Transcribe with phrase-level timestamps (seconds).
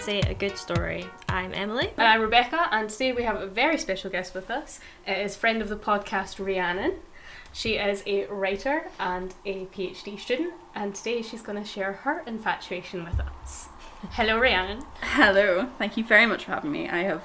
[0.00, 1.06] podcast for people who really fancy a good story.
[1.28, 1.88] I'm Emily.
[1.96, 4.80] And I'm Rebecca, and today we have a very special guest with us.
[5.06, 6.94] It is friend of the podcast, Rhiannon.
[7.52, 12.22] She is a writer and a PhD student, and today she's going to share her
[12.26, 13.68] infatuation with us.
[14.12, 14.84] Hello, Rhiannon.
[15.02, 16.88] Hello, thank you very much for having me.
[16.88, 17.22] I have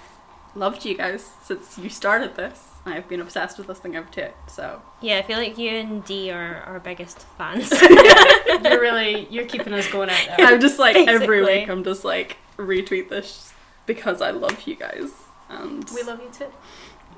[0.56, 2.70] loved you guys since you started this.
[2.86, 4.30] I have been obsessed with this thing ever too.
[4.48, 7.72] So Yeah, I feel like you and Dee are our biggest fans.
[7.82, 10.46] You're really you're keeping us going out there.
[10.48, 13.54] I'm just like every week I'm just like retweet this
[13.86, 15.12] because I love you guys.
[15.50, 16.52] And We love you too.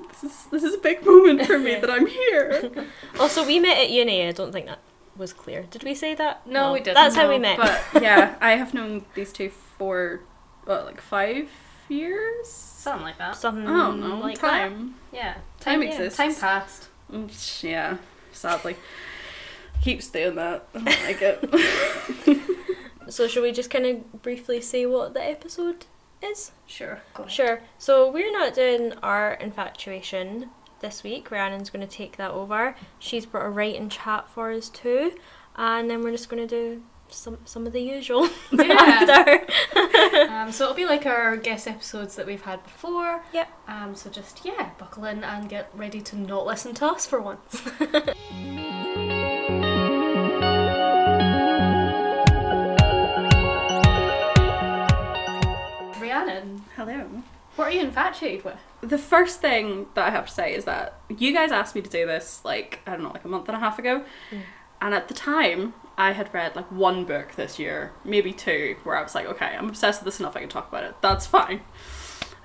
[0.09, 2.71] this is this is a big moment for me that I'm here.
[3.19, 4.25] also, we met at uni.
[4.27, 4.79] I don't think that
[5.15, 5.63] was clear.
[5.63, 6.45] Did we say that?
[6.47, 6.95] No, we didn't.
[6.95, 7.57] That's how we met.
[7.57, 10.21] But yeah, I have known these two for
[10.65, 11.49] what, like five
[11.89, 12.66] years?
[12.77, 13.35] Something like that.
[13.35, 14.19] Something I don't know.
[14.19, 14.49] like that.
[14.49, 14.95] time.
[15.11, 15.37] Yeah.
[15.59, 16.17] Time yeah, exists.
[16.17, 16.89] Time passed.
[17.11, 17.97] Mm, Yeah,
[18.31, 18.75] sadly.
[19.81, 20.67] Keeps doing that.
[20.75, 22.39] I don't like it.
[23.09, 25.85] So, should we just kind of briefly say what the episode
[26.21, 26.51] is?
[26.65, 26.99] Sure.
[27.13, 27.31] Go ahead.
[27.31, 27.61] Sure.
[27.77, 30.49] So we're not doing our infatuation
[30.81, 31.29] this week.
[31.29, 32.75] Rhiannon's going to take that over.
[32.99, 35.13] She's brought a writing chat for us too,
[35.55, 38.73] and then we're just going to do some some of the usual Yeah.
[38.73, 39.47] after.
[40.37, 43.23] Um, so it'll be like our guest episodes that we've had before.
[43.33, 43.49] Yep.
[43.67, 47.19] Um, so just yeah, buckle in and get ready to not listen to us for
[47.21, 47.61] once.
[55.99, 57.23] Rhiannon, Hello.
[57.55, 58.57] what are you infatuated with?
[58.81, 61.89] The first thing that I have to say is that you guys asked me to
[61.89, 64.03] do this like I don't know, like a month and a half ago.
[64.31, 64.41] Mm.
[64.81, 68.95] And at the time, I had read like one book this year, maybe two, where
[68.95, 70.95] I was like, okay, I'm obsessed with this enough, I can talk about it.
[71.01, 71.61] That's fine.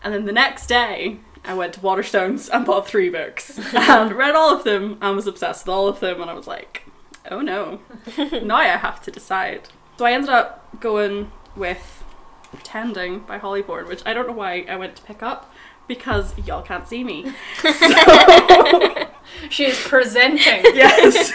[0.03, 4.35] And then the next day, I went to Waterstones and bought three books and read
[4.35, 6.21] all of them and was obsessed with all of them.
[6.21, 6.85] And I was like,
[7.31, 7.81] oh no,
[8.43, 9.69] now I have to decide.
[9.99, 12.03] So I ended up going with
[12.45, 15.52] Pretending by Holly Bourne, which I don't know why I went to pick up
[15.89, 17.33] because y'all can't see me.
[17.61, 17.71] So,
[19.51, 20.39] She is presenting.
[20.75, 21.33] yes.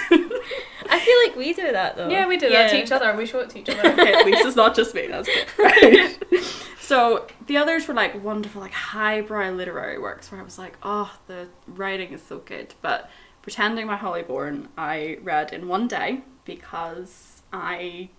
[0.89, 2.09] I feel like we do that though.
[2.09, 3.15] yeah, we do that to each other.
[3.15, 3.89] We show it to each other.
[3.89, 5.07] okay, at least it's not just me.
[5.07, 5.47] That's good.
[5.57, 6.17] Right.
[6.79, 11.17] so the others were like wonderful, like highbrow literary works where I was like, oh,
[11.27, 12.75] the writing is so good.
[12.81, 13.09] But
[13.47, 18.09] Pretending by Holly Bourne, I read in one day because I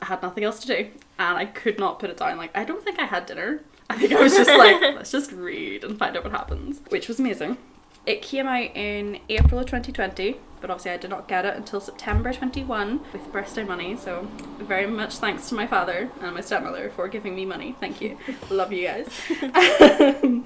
[0.00, 2.38] had nothing else to do and I could not put it down.
[2.38, 3.62] Like, I don't think I had dinner.
[3.92, 7.08] I think I was just like, let's just read and find out what happens, which
[7.08, 7.58] was amazing.
[8.06, 11.78] It came out in April of 2020, but obviously I did not get it until
[11.78, 13.96] September 21 with birthday money.
[13.96, 17.76] So, very much thanks to my father and my stepmother for giving me money.
[17.78, 18.16] Thank you.
[18.50, 19.08] Love you guys.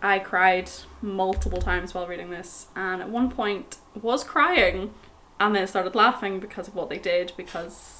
[0.00, 0.70] I cried
[1.02, 4.94] multiple times while reading this, and at one point was crying,
[5.40, 7.32] and then started laughing because of what they did.
[7.36, 7.97] Because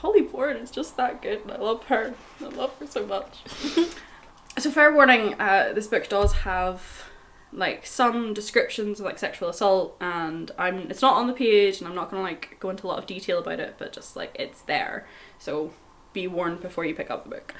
[0.00, 2.14] Holly Bourne is just that good, and I love her.
[2.40, 3.38] I love her so much.
[4.58, 7.08] so, fair warning: uh, this book does have
[7.52, 11.88] like some descriptions of like sexual assault and I'm it's not on the page and
[11.88, 14.36] I'm not gonna like go into a lot of detail about it but just like
[14.38, 15.06] it's there
[15.38, 15.72] so
[16.12, 17.54] be warned before you pick up the book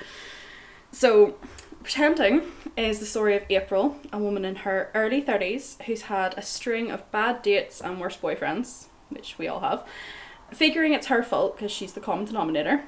[0.92, 1.38] so
[1.82, 2.42] pretending
[2.76, 6.90] is the story of April a woman in her early 30s who's had a string
[6.90, 9.86] of bad dates and worse boyfriends which we all have
[10.52, 12.84] figuring it's her fault because she's the common denominator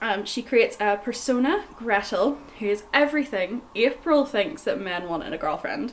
[0.00, 5.32] um, she creates a persona, Gretel, who is everything April thinks that men want in
[5.32, 5.92] a girlfriend.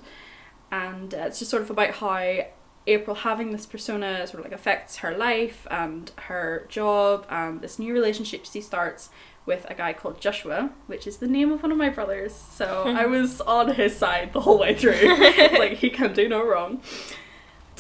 [0.71, 2.45] And uh, it's just sort of about how
[2.87, 7.77] April having this persona sort of like affects her life and her job and this
[7.77, 9.09] new relationship she starts
[9.45, 12.33] with a guy called Joshua, which is the name of one of my brothers.
[12.33, 15.17] So I was on his side the whole way through.
[15.57, 16.81] like he can do no wrong.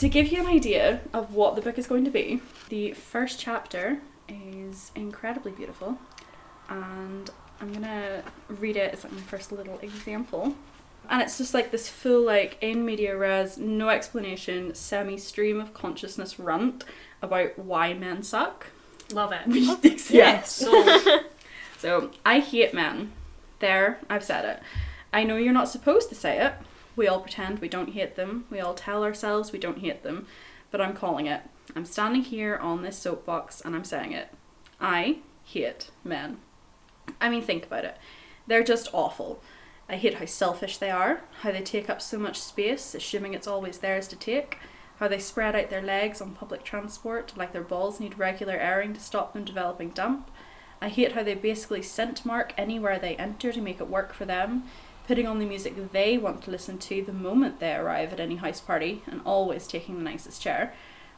[0.01, 3.39] To give you an idea of what the book is going to be, the first
[3.39, 5.99] chapter is incredibly beautiful
[6.69, 10.55] and I'm gonna read it as like my first little example.
[11.07, 15.75] And it's just like this full like in media res, no explanation, semi stream of
[15.75, 16.83] consciousness rant
[17.21, 18.69] about why men suck.
[19.13, 19.41] Love it.
[20.09, 20.51] yes.
[20.51, 21.19] So
[21.77, 23.11] So I hate men.
[23.59, 24.63] There, I've said it.
[25.13, 26.55] I know you're not supposed to say it.
[26.95, 28.45] We all pretend we don't hate them.
[28.49, 30.27] We all tell ourselves we don't hate them.
[30.71, 31.41] But I'm calling it.
[31.75, 34.29] I'm standing here on this soapbox and I'm saying it.
[34.79, 36.37] I hate men.
[37.19, 37.97] I mean, think about it.
[38.47, 39.41] They're just awful.
[39.89, 43.47] I hate how selfish they are, how they take up so much space, assuming it's
[43.47, 44.57] always theirs to take,
[44.97, 48.93] how they spread out their legs on public transport like their balls need regular airing
[48.93, 50.31] to stop them developing dump.
[50.81, 54.25] I hate how they basically scent mark anywhere they enter to make it work for
[54.25, 54.63] them,
[55.11, 58.37] putting on the music they want to listen to the moment they arrive at any
[58.37, 60.73] house party and always taking the nicest chair.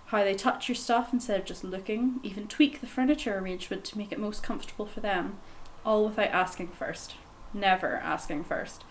[0.07, 3.97] How they touch your stuff instead of just looking, even tweak the furniture arrangement to
[3.99, 5.37] make it most comfortable for them.
[5.85, 7.13] all without asking first.
[7.53, 8.83] Never asking first.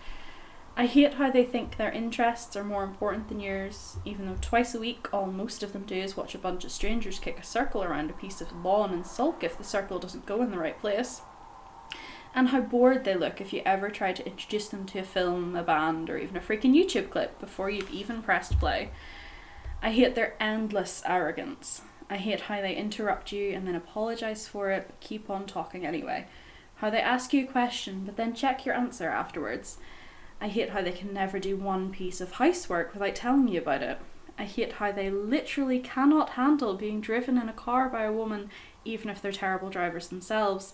[0.77, 4.73] I hate how they think their interests are more important than yours, even though twice
[4.73, 7.43] a week all most of them do is watch a bunch of strangers kick a
[7.43, 10.57] circle around a piece of lawn and sulk if the circle doesn't go in the
[10.57, 11.23] right place.
[12.35, 15.55] And how bored they look if you ever try to introduce them to a film,
[15.55, 18.89] a band, or even a freaking YouTube clip before you've even pressed play.
[19.81, 21.81] I hate their endless arrogance.
[22.09, 25.85] I hate how they interrupt you and then apologise for it, but keep on talking
[25.85, 26.27] anyway.
[26.75, 29.77] How they ask you a question, but then check your answer afterwards.
[30.41, 33.83] I hate how they can never do one piece of housework without telling you about
[33.83, 33.99] it.
[34.37, 38.49] I hate how they literally cannot handle being driven in a car by a woman,
[38.83, 40.73] even if they're terrible drivers themselves.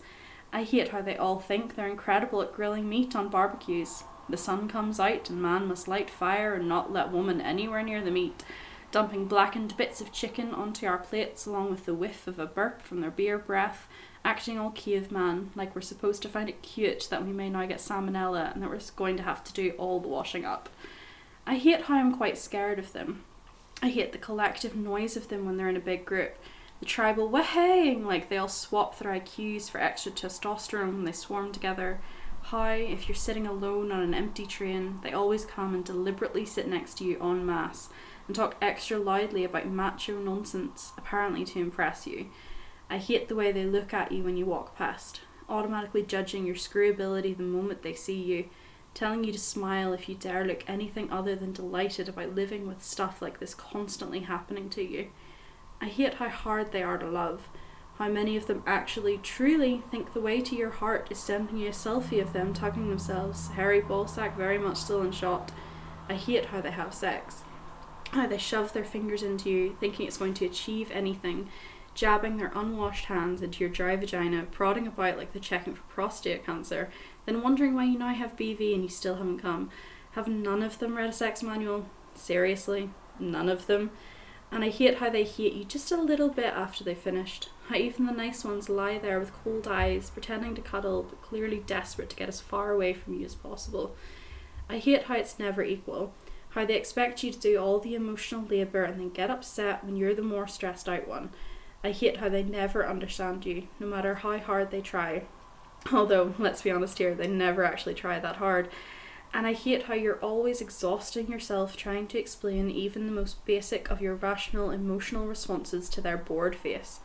[0.52, 4.04] I hate how they all think they're incredible at grilling meat on barbecues.
[4.28, 8.02] The sun comes out, and man must light fire and not let woman anywhere near
[8.02, 8.44] the meat,
[8.92, 12.82] dumping blackened bits of chicken onto our plates along with the whiff of a burp
[12.82, 13.88] from their beer breath,
[14.26, 17.78] acting all caveman, like we're supposed to find it cute that we may now get
[17.78, 20.70] salmonella and that we're going to have to do all the washing up.
[21.48, 23.24] I hate how I'm quite scared of them.
[23.82, 26.36] I hate the collective noise of them when they're in a big group.
[26.80, 31.52] The tribal wahaying, like they all swap their IQs for extra testosterone when they swarm
[31.52, 32.00] together.
[32.44, 36.68] How, if you're sitting alone on an empty train, they always come and deliberately sit
[36.68, 37.90] next to you en masse
[38.28, 42.28] and talk extra loudly about macho nonsense, apparently to impress you.
[42.90, 46.56] I hate the way they look at you when you walk past, automatically judging your
[46.56, 48.46] screwability the moment they see you,
[48.94, 52.84] telling you to smile if you dare look anything other than delighted about living with
[52.84, 55.10] stuff like this constantly happening to you.
[55.82, 57.50] I hate how hard they are to love,
[58.00, 61.68] how many of them actually truly think the way to your heart is sending you
[61.68, 65.52] a selfie of them tugging themselves, hairy ballsack very much still in shot.
[66.08, 67.44] I hate how they have sex.
[68.12, 71.50] How they shove their fingers into you, thinking it's going to achieve anything,
[71.94, 76.46] jabbing their unwashed hands into your dry vagina, prodding about like they're checking for prostate
[76.46, 76.90] cancer,
[77.26, 79.70] then wondering why you now have BV and you still haven't come.
[80.12, 81.86] Have none of them read a sex manual?
[82.16, 82.90] Seriously?
[83.20, 83.92] None of them?
[84.52, 87.50] And I hate how they hate you just a little bit after they've finished.
[87.68, 91.64] How even the nice ones lie there with cold eyes, pretending to cuddle, but clearly
[91.68, 93.96] desperate to get as far away from you as possible.
[94.68, 96.14] I hate how it's never equal.
[96.50, 99.96] How they expect you to do all the emotional labour and then get upset when
[99.96, 101.30] you're the more stressed out one.
[101.84, 105.24] I hate how they never understand you, no matter how hard they try.
[105.94, 108.70] Although, let's be honest here, they never actually try that hard.
[109.34, 113.90] And I hate how you're always exhausting yourself trying to explain even the most basic
[113.90, 117.00] of your rational emotional responses to their bored face.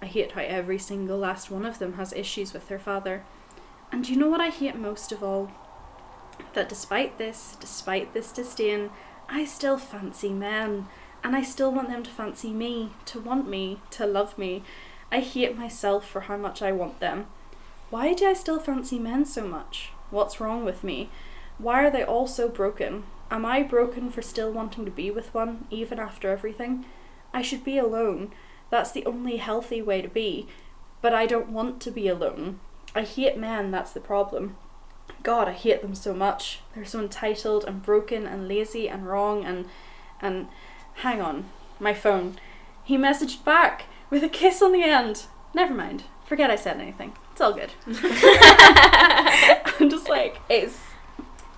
[0.00, 3.24] I hate how every single last one of them has issues with their father.
[3.90, 5.50] And you know what I hate most of all?
[6.54, 8.90] That despite this, despite this disdain,
[9.28, 10.86] I still fancy men.
[11.24, 14.62] And I still want them to fancy me, to want me, to love me.
[15.10, 17.26] I hate myself for how much I want them.
[17.90, 19.90] Why do I still fancy men so much?
[20.10, 21.10] What's wrong with me?
[21.58, 23.04] Why are they all so broken?
[23.30, 26.84] Am I broken for still wanting to be with one, even after everything?
[27.32, 28.32] I should be alone.
[28.70, 30.48] That's the only healthy way to be.
[31.02, 32.60] But I don't want to be alone.
[32.94, 34.56] I hate men, that's the problem.
[35.22, 36.60] God, I hate them so much.
[36.74, 39.66] They're so entitled and broken and lazy and wrong and
[40.20, 40.48] and
[40.94, 41.44] hang on,
[41.78, 42.38] my phone.
[42.84, 45.24] He messaged back with a kiss on the end.
[45.52, 46.04] Never mind.
[46.24, 47.12] Forget I said anything.
[47.32, 47.72] It's all good.
[49.78, 50.78] I'm just like it's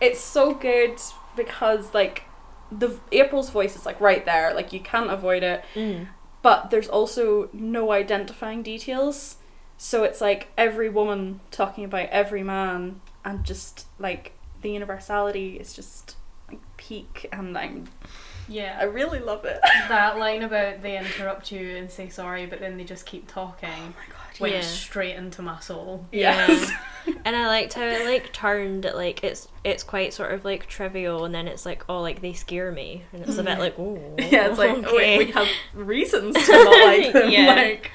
[0.00, 1.00] it's so good
[1.36, 2.24] because like
[2.70, 5.64] the April's voice is like right there, like you can't avoid it.
[5.74, 6.08] Mm.
[6.42, 9.36] But there's also no identifying details.
[9.76, 15.72] So it's like every woman talking about every man and just like the universality is
[15.72, 16.16] just
[16.48, 17.88] like peak and I'm
[18.50, 19.60] yeah, I really love it.
[19.88, 23.68] that line about they interrupt you and say sorry, but then they just keep talking
[23.70, 24.27] Oh my god.
[24.40, 24.61] Went Yeah.
[24.61, 26.07] straight into my soul.
[26.12, 26.71] Yes.
[27.25, 31.25] And I liked how it like turned like it's it's quite sort of like trivial
[31.25, 33.61] and then it's like oh like they scare me and it's a bit mm-hmm.
[33.61, 35.18] like oh yeah, it's like oh, okay.
[35.18, 37.30] wait, we have reasons to not like them.
[37.30, 37.47] Yeah.
[37.47, 37.92] Like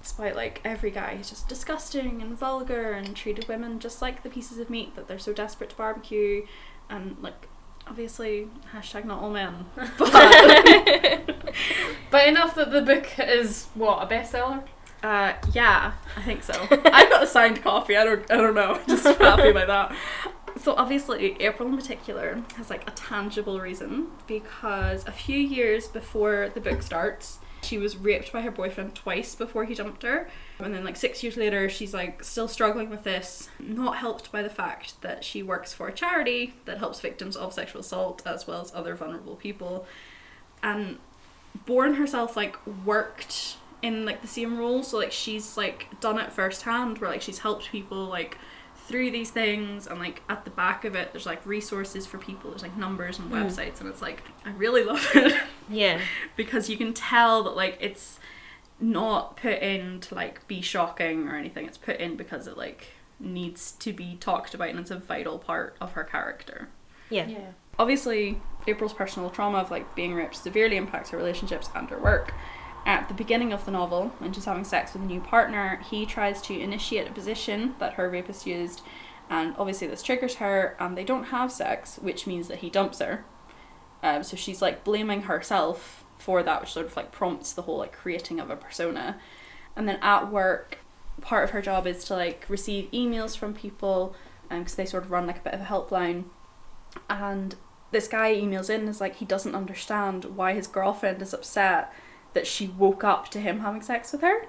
[0.00, 4.30] despite like every guy is just disgusting and vulgar and treated women just like the
[4.30, 6.46] pieces of meat that they're so desperate to barbecue
[6.88, 7.48] and like
[7.86, 9.66] obviously hashtag not all men.
[9.98, 11.44] But
[12.10, 14.64] But enough that the book is what a bestseller.
[15.02, 16.54] Uh, yeah, I think so.
[16.70, 17.96] I've got a signed copy.
[17.96, 18.80] I don't, I don't know.
[18.88, 19.96] Just happy about that.
[20.60, 26.50] So obviously, April in particular has like a tangible reason because a few years before
[26.54, 30.28] the book starts, she was raped by her boyfriend twice before he dumped her,
[30.58, 34.42] and then like six years later, she's like still struggling with this, not helped by
[34.42, 38.46] the fact that she works for a charity that helps victims of sexual assault as
[38.46, 39.86] well as other vulnerable people,
[40.62, 40.98] and
[41.64, 44.82] Bourne herself like worked in like the same role.
[44.82, 48.38] So like she's like done it firsthand, where like she's helped people like
[48.88, 52.50] through these things, and like at the back of it, there's like resources for people.
[52.50, 53.44] There's like numbers and Mm.
[53.44, 56.00] websites, and it's like I really love it Yeah.
[56.36, 58.18] because you can tell that like it's
[58.80, 61.66] not put in to like be shocking or anything.
[61.66, 62.88] It's put in because it like
[63.20, 66.68] needs to be talked about, and it's a vital part of her character
[67.08, 67.26] Yeah.
[67.28, 67.52] Yeah.
[67.78, 72.34] obviously April's personal trauma of like being raped severely impacts her relationships and her work.
[72.84, 76.04] At the beginning of the novel, when she's having sex with a new partner, he
[76.04, 78.82] tries to initiate a position that her rapist used,
[79.30, 82.98] and obviously this triggers her, and they don't have sex, which means that he dumps
[82.98, 83.24] her.
[84.02, 87.78] Um, so she's like blaming herself for that, which sort of like prompts the whole
[87.78, 89.20] like creating of a persona.
[89.76, 90.78] And then at work,
[91.20, 94.16] part of her job is to like receive emails from people,
[94.48, 96.24] because they sort of run like a bit of a helpline
[97.08, 97.56] and
[97.90, 101.92] this guy emails in is like he doesn't understand why his girlfriend is upset
[102.34, 104.46] that she woke up to him having sex with her.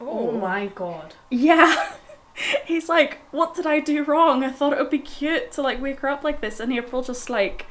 [0.00, 1.14] Oh my god.
[1.30, 1.94] Yeah.
[2.66, 4.44] He's like, what did I do wrong?
[4.44, 7.02] I thought it would be cute to like wake her up like this and April
[7.02, 7.66] just like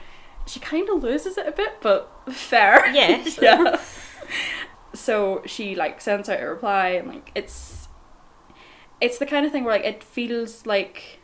[0.45, 2.91] she kind of loses it a bit, but fair.
[2.93, 3.39] Yes.
[3.41, 3.79] yeah.
[4.93, 7.87] So she like sends out a reply and like it's
[8.99, 11.19] it's the kind of thing where like it feels like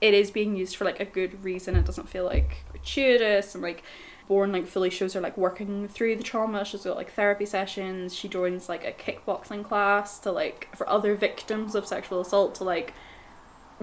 [0.00, 1.74] it is being used for like a good reason.
[1.74, 3.82] It doesn't feel like gratuitous and like
[4.26, 6.64] Bourne like fully shows her like working through the trauma.
[6.64, 8.14] She's got like therapy sessions.
[8.14, 12.64] She joins like a kickboxing class to like for other victims of sexual assault to
[12.64, 12.94] like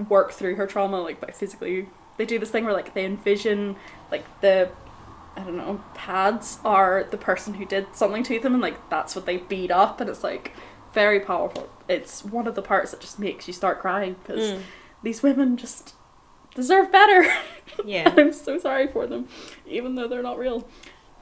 [0.08, 3.76] work through her trauma like by physically they do this thing where like they envision
[4.10, 4.70] like the
[5.36, 9.14] I don't know, pads are the person who did something to them and like that's
[9.16, 10.52] what they beat up and it's like
[10.92, 11.70] very powerful.
[11.88, 14.62] It's one of the parts that just makes you start crying because Mm.
[15.02, 15.94] these women just
[16.54, 17.30] deserve better.
[17.86, 18.12] Yeah.
[18.16, 19.28] I'm so sorry for them,
[19.66, 20.68] even though they're not real.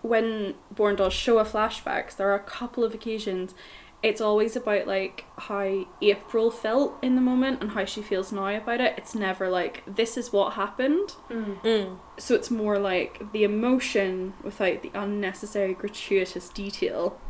[0.02, 3.54] When Bourne does show a flashbacks, there are a couple of occasions.
[4.02, 8.48] It's always about like how April felt in the moment and how she feels now
[8.48, 8.94] about it.
[8.96, 11.14] It's never like this is what happened.
[11.28, 11.62] Mm.
[11.62, 11.98] Mm.
[12.18, 17.20] So it's more like the emotion without the unnecessary gratuitous detail.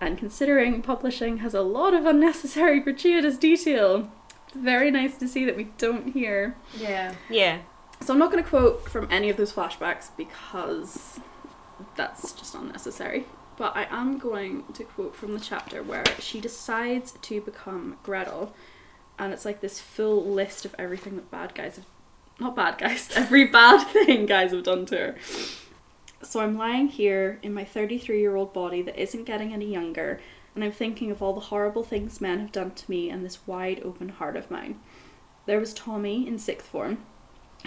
[0.00, 4.23] And considering publishing has a lot of unnecessary gratuitous detail, it's
[4.54, 6.56] very nice to see that we don't hear.
[6.76, 7.14] Yeah.
[7.28, 7.60] Yeah.
[8.00, 11.20] So I'm not going to quote from any of those flashbacks because
[11.96, 13.24] that's just unnecessary.
[13.56, 18.52] But I am going to quote from the chapter where she decides to become Gretel,
[19.18, 21.86] and it's like this full list of everything that bad guys have,
[22.40, 25.16] not bad guys, every bad thing guys have done to her.
[26.22, 30.20] So I'm lying here in my 33 year old body that isn't getting any younger,
[30.54, 33.46] and I'm thinking of all the horrible things men have done to me and this
[33.46, 34.78] wide open heart of mine.
[35.46, 37.04] There was Tommy in sixth form,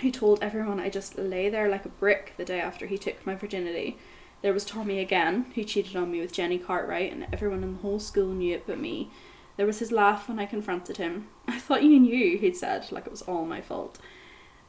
[0.01, 3.25] who told everyone I just lay there like a brick the day after he took
[3.25, 3.97] my virginity.
[4.41, 7.81] There was Tommy again, who cheated on me with Jenny Cartwright, and everyone in the
[7.81, 9.09] whole school knew it but me.
[9.57, 11.27] There was his laugh when I confronted him.
[11.47, 13.97] I thought you knew, he'd said, like it was all my fault.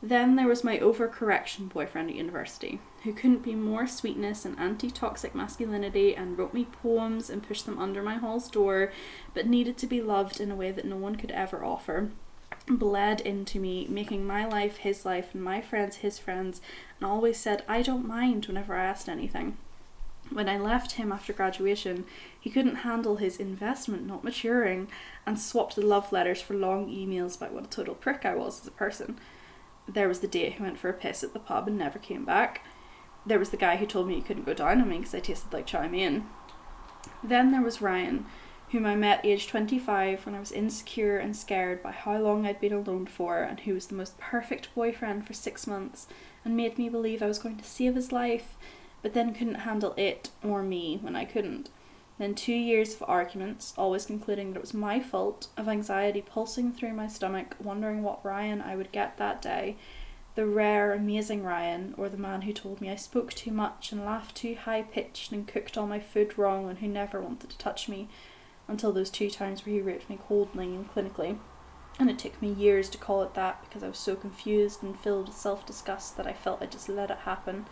[0.01, 4.91] Then there was my overcorrection boyfriend at university, who couldn't be more sweetness and anti
[4.91, 8.93] toxic masculinity and wrote me poems and pushed them under my hall's door,
[9.35, 12.11] but needed to be loved in a way that no one could ever offer
[12.77, 16.61] bled into me, making my life his life and my friends his friends,
[17.01, 19.57] and always said, I don't mind whenever I asked anything.
[20.31, 22.05] When I left him after graduation,
[22.39, 24.89] he couldn't handle his investment not maturing
[25.25, 28.61] and swapped the love letters for long emails about what a total prick I was
[28.61, 29.19] as a person.
[29.89, 32.25] There was the date who went for a piss at the pub and never came
[32.25, 32.63] back.
[33.25, 35.21] There was the guy who told me he couldn't go down on me because I
[35.21, 36.27] tasted like chow mein.
[37.23, 38.27] Then there was Ryan,
[38.71, 42.61] whom I met aged 25 when I was insecure and scared by how long I'd
[42.61, 46.07] been alone for, and who was the most perfect boyfriend for six months
[46.45, 48.57] and made me believe I was going to save his life,
[49.03, 51.71] but then couldn't handle it or me when I couldn't.
[52.19, 56.73] Then two years of arguments, always concluding that it was my fault, of anxiety pulsing
[56.73, 59.77] through my stomach, wondering what Ryan I would get that day.
[60.35, 64.05] The rare, amazing Ryan, or the man who told me I spoke too much and
[64.05, 67.59] laughed too high pitched and cooked all my food wrong and who never wanted to
[67.59, 68.09] touch me
[68.67, 71.39] until those two times where he raped me coldly and clinically.
[71.99, 74.99] And it took me years to call it that because I was so confused and
[74.99, 77.67] filled with self disgust that I felt I just let it happen.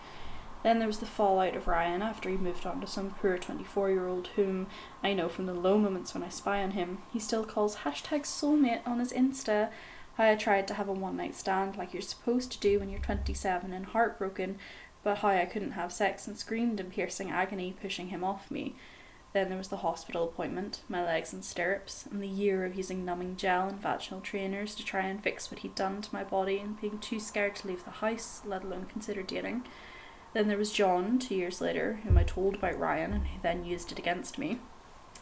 [0.67, 3.89] Then there was the fallout of Ryan after he moved on to some poor 24
[3.89, 4.67] year old whom
[5.01, 8.23] I know from the low moments when I spy on him, he still calls hashtag
[8.23, 9.71] soulmate on his Insta.
[10.17, 12.91] How I tried to have a one night stand like you're supposed to do when
[12.91, 14.59] you're 27 and heartbroken,
[15.05, 18.75] but how I couldn't have sex and screamed in piercing agony, pushing him off me.
[19.35, 23.05] Then there was the hospital appointment, my legs in stirrups, and the year of using
[23.05, 26.59] numbing gel and vaginal trainers to try and fix what he'd done to my body
[26.59, 29.63] and being too scared to leave the house, let alone consider dating.
[30.37, 33.65] Then there was John, two years later, whom I told about Ryan and who then
[33.65, 34.59] used it against me.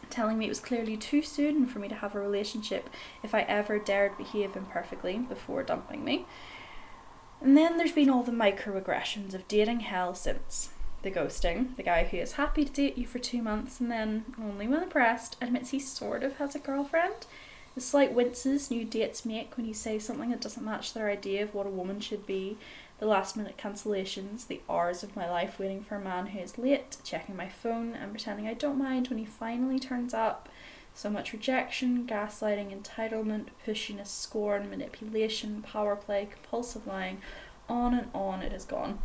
[0.09, 2.89] telling me it was clearly too soon for me to have a relationship
[3.23, 6.25] if I ever dared behave imperfectly before dumping me.
[7.39, 10.71] And then there's been all the microaggressions of dating hell since.
[11.01, 14.25] The ghosting, the guy who is happy to date you for two months and then,
[14.37, 17.25] only when pressed, admits he sort of has a girlfriend.
[17.73, 21.43] The slight winces new dates make when you say something that doesn't match their idea
[21.43, 22.57] of what a woman should be.
[22.99, 26.57] The last minute cancellations, the hours of my life waiting for a man who is
[26.57, 30.47] late, checking my phone and pretending I don't mind when he finally turns up.
[30.93, 37.17] So much rejection, gaslighting, entitlement, pushiness, scorn, manipulation, power play, compulsive lying,
[37.67, 38.99] on and on it has gone.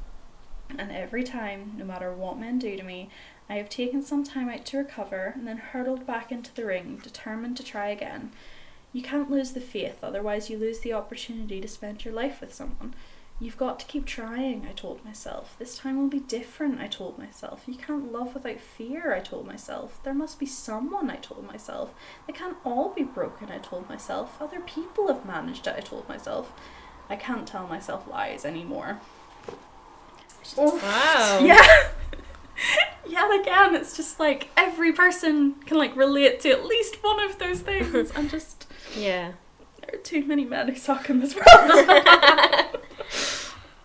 [0.78, 3.10] And every time, no matter what men do to me,
[3.48, 7.00] I have taken some time out to recover and then hurtled back into the ring,
[7.02, 8.30] determined to try again.
[8.92, 12.54] You can't lose the faith, otherwise, you lose the opportunity to spend your life with
[12.54, 12.94] someone.
[13.42, 15.56] You've got to keep trying, I told myself.
[15.58, 17.62] This time will be different, I told myself.
[17.66, 19.98] You can't love without fear, I told myself.
[20.04, 21.94] There must be someone, I told myself.
[22.26, 24.36] They can't all be broken, I told myself.
[24.42, 26.52] Other people have managed it, I told myself.
[27.08, 29.00] I can't tell myself lies anymore.
[30.58, 31.40] Oh, wow.
[31.46, 31.88] Yeah.
[33.08, 37.38] Yet again, it's just like every person can like relate to at least one of
[37.38, 38.12] those things.
[38.16, 39.32] I'm just Yeah.
[39.80, 41.46] there are too many men who suck in this world.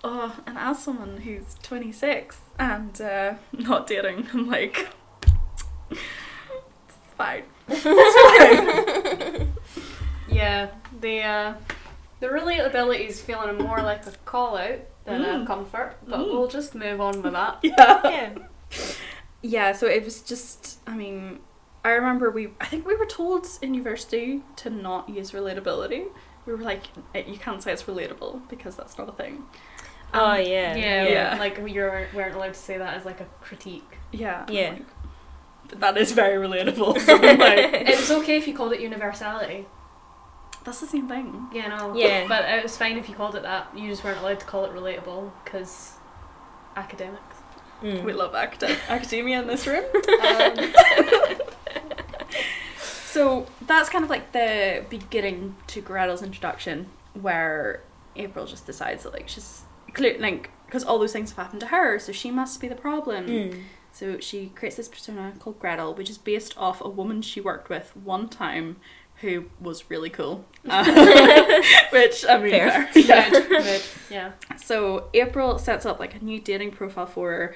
[0.08, 4.88] Oh, and as someone who's 26 and uh, not dating, I'm like,
[5.92, 6.04] it's
[7.18, 7.44] fine.
[7.68, 9.52] It's fine.
[10.28, 10.70] Yeah,
[11.00, 11.54] the uh,
[12.20, 15.48] the relatability is feeling more like a call out than a Mm.
[15.48, 16.26] comfort, but Mm.
[16.34, 17.60] we'll just move on with that.
[17.64, 18.02] yeah.
[18.04, 18.30] Yeah.
[19.44, 21.40] Yeah, so it was just, I mean,
[21.86, 26.06] I remember we, I think we were told in university to not use relatability.
[26.48, 26.82] We were like,
[27.14, 29.44] "Eh, you can't say it's relatable because that's not a thing.
[30.14, 30.76] Oh Um, yeah.
[30.76, 31.36] Yeah, Yeah.
[31.40, 33.98] like we weren't, weren't allowed to say that as like a critique.
[34.12, 34.46] Yeah.
[34.50, 34.70] Yeah.
[34.72, 34.86] like,
[35.70, 37.00] but that is very relatable.
[37.06, 39.66] So like, It was okay if you called it universality.
[40.64, 41.48] that's the same thing.
[41.54, 41.96] Yeah, no.
[41.96, 42.28] Yeah.
[42.28, 43.68] But it was fine if you called it that.
[43.78, 45.94] You just weren't allowed to call it relatable because
[46.76, 47.36] academics.
[47.84, 48.04] Mm.
[48.04, 49.84] We love acad- academia in this room.
[50.26, 50.72] Um,
[52.86, 57.82] So that's kind of like the beginning to Gretel's introduction, where
[58.18, 59.62] April just decides that like she's
[59.96, 62.76] clear like because all those things have happened to her, so she must be the
[62.76, 63.28] problem.
[63.28, 63.62] Mm.
[63.92, 67.70] So she creates this persona called Gretel, which is based off a woman she worked
[67.70, 68.76] with one time
[69.22, 70.46] who was really cool.
[70.68, 70.84] Uh,
[71.92, 72.88] which I mean, Fair.
[72.94, 73.04] fair.
[73.04, 73.30] yeah.
[73.30, 74.32] good, good, yeah.
[74.58, 77.56] So April sets up like a new dating profile for her.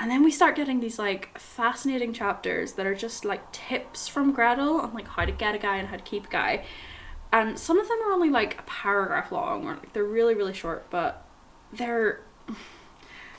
[0.00, 4.32] And then we start getting these like fascinating chapters that are just like tips from
[4.32, 6.64] Gretel on like how to get a guy and how to keep a guy.
[7.32, 10.54] And some of them are only like a paragraph long or like they're really, really
[10.54, 11.27] short, but
[11.72, 12.20] they're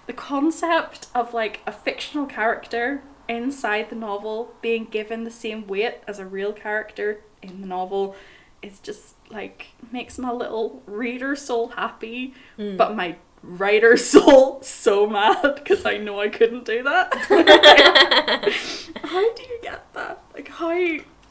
[0.07, 5.95] the concept of like a fictional character inside the novel being given the same weight
[6.07, 8.15] as a real character in the novel
[8.61, 12.75] is just like makes my little reader soul happy Mm.
[12.75, 17.13] but my writer soul so mad because I know I couldn't do that.
[19.03, 20.21] how do you get that?
[20.33, 20.71] Like how?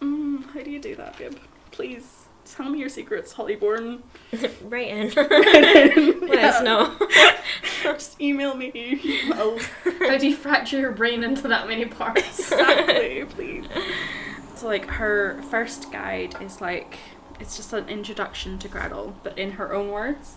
[0.00, 1.36] Mm, how do you do that, babe?
[1.70, 2.17] Please
[2.54, 4.02] tell me your secrets, Holly Bourne.
[4.62, 5.10] right in.
[5.14, 5.30] Let
[6.22, 6.96] Let us know.
[7.82, 8.72] Just email me.
[8.72, 9.62] emails.
[10.00, 12.52] How do you fracture your brain into that many parts?
[12.52, 13.66] exactly, please.
[14.56, 16.98] So like her first guide is like
[17.40, 20.36] it's just an introduction to Gretel, but in her own words.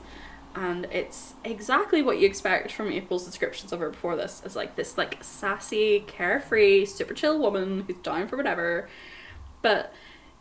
[0.53, 4.41] And it's exactly what you expect from April's descriptions of her before this.
[4.45, 8.89] It's like this like sassy, carefree, super chill woman who's down for whatever.
[9.61, 9.93] But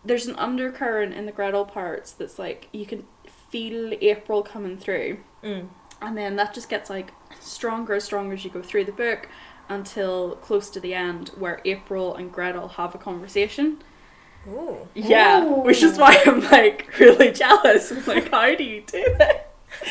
[0.04, 3.04] there's an undercurrent in the Gretel parts that's like you can
[3.50, 5.68] feel April coming through Mm.
[6.02, 9.28] and then that just gets like stronger and stronger as you go through the book
[9.68, 13.78] until close to the end where April and Gretel have a conversation.
[14.48, 14.88] Ooh.
[14.94, 17.90] Yeah, which is why I'm like really jealous.
[17.92, 19.36] I'm like, how do you do this?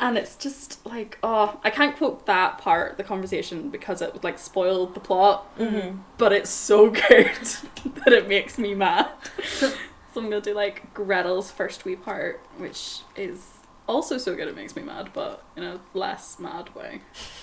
[0.00, 4.24] and it's just like, oh, I can't quote that part, the conversation, because it would
[4.24, 5.56] like spoil the plot.
[5.58, 5.98] Mm-hmm.
[6.18, 7.02] But it's so good
[8.04, 9.08] that it makes me mad.
[9.58, 9.72] so
[10.16, 14.74] I'm gonna do like Gretel's first wee part, which is also so good it makes
[14.74, 17.00] me mad, but in a less mad way.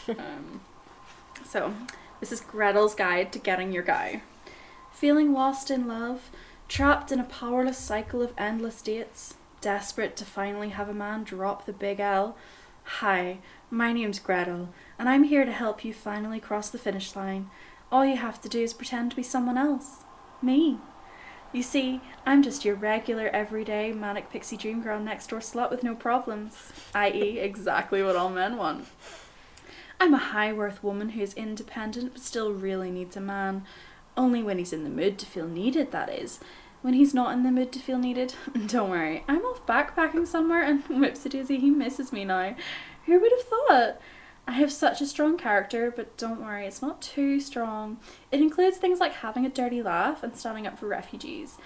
[0.09, 0.61] um,
[1.45, 1.73] so
[2.19, 4.21] this is Gretel's guide to getting your guy.
[4.91, 6.29] Feeling lost in love,
[6.67, 11.65] trapped in a powerless cycle of endless dates, desperate to finally have a man drop
[11.65, 12.35] the big L.
[12.83, 13.37] Hi,
[13.71, 14.67] my name's Gretel,
[14.99, 17.49] and I'm here to help you finally cross the finish line.
[17.89, 20.03] All you have to do is pretend to be someone else.
[20.41, 20.79] Me.
[21.53, 25.81] You see, I'm just your regular, everyday, manic pixie dream girl next door slut with
[25.81, 26.73] no problems.
[26.93, 28.87] I.e., exactly what all men want.
[29.97, 33.63] I'm a high worth woman who is independent but still really needs a man.
[34.17, 36.41] Only when he's in the mood to feel needed, that is.
[36.83, 38.35] When he's not in the mood to feel needed,
[38.67, 42.57] don't worry, I'm off backpacking somewhere and whoopsie daisy, he misses me now.
[43.05, 44.01] Who would have thought?
[44.45, 47.99] I have such a strong character, but don't worry, it's not too strong.
[48.33, 51.57] It includes things like having a dirty laugh and standing up for refugees.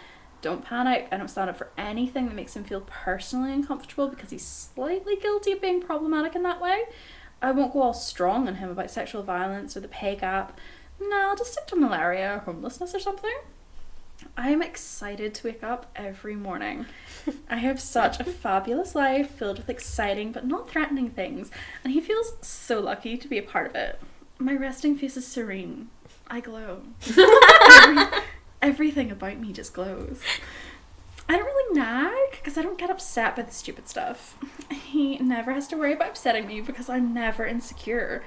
[0.43, 4.29] Don't panic, I don't stand up for anything that makes him feel personally uncomfortable because
[4.29, 6.83] he's slightly guilty of being problematic in that way.
[7.41, 10.59] I won't go all strong on him about sexual violence or the pay gap.
[11.01, 13.35] No, I'll just stick to malaria or homelessness or something.
[14.39, 16.85] I am excited to wake up every morning.
[17.49, 21.49] I have such a fabulous life filled with exciting but not threatening things,
[21.83, 23.99] and he feels so lucky to be a part of it.
[24.37, 25.89] My resting face is serene.
[26.27, 26.83] I glow.
[27.17, 28.21] Every-
[28.61, 30.21] everything about me just glows.
[31.29, 34.37] I don't really nag because I don't get upset by the stupid stuff.
[34.71, 38.23] He never has to worry about upsetting me because I'm never insecure.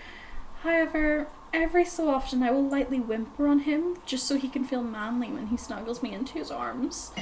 [0.63, 4.83] However, every so often I will lightly whimper on him just so he can feel
[4.83, 7.13] manly when he snuggles me into his arms.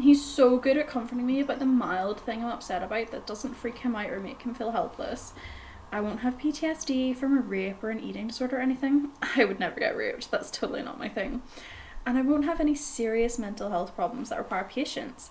[0.00, 3.54] He's so good at comforting me about the mild thing I'm upset about that doesn't
[3.54, 5.34] freak him out or make him feel helpless.
[5.92, 9.10] I won't have PTSD from a rape or an eating disorder or anything.
[9.36, 11.42] I would never get raped, that's totally not my thing.
[12.06, 15.30] And I won't have any serious mental health problems that require patience.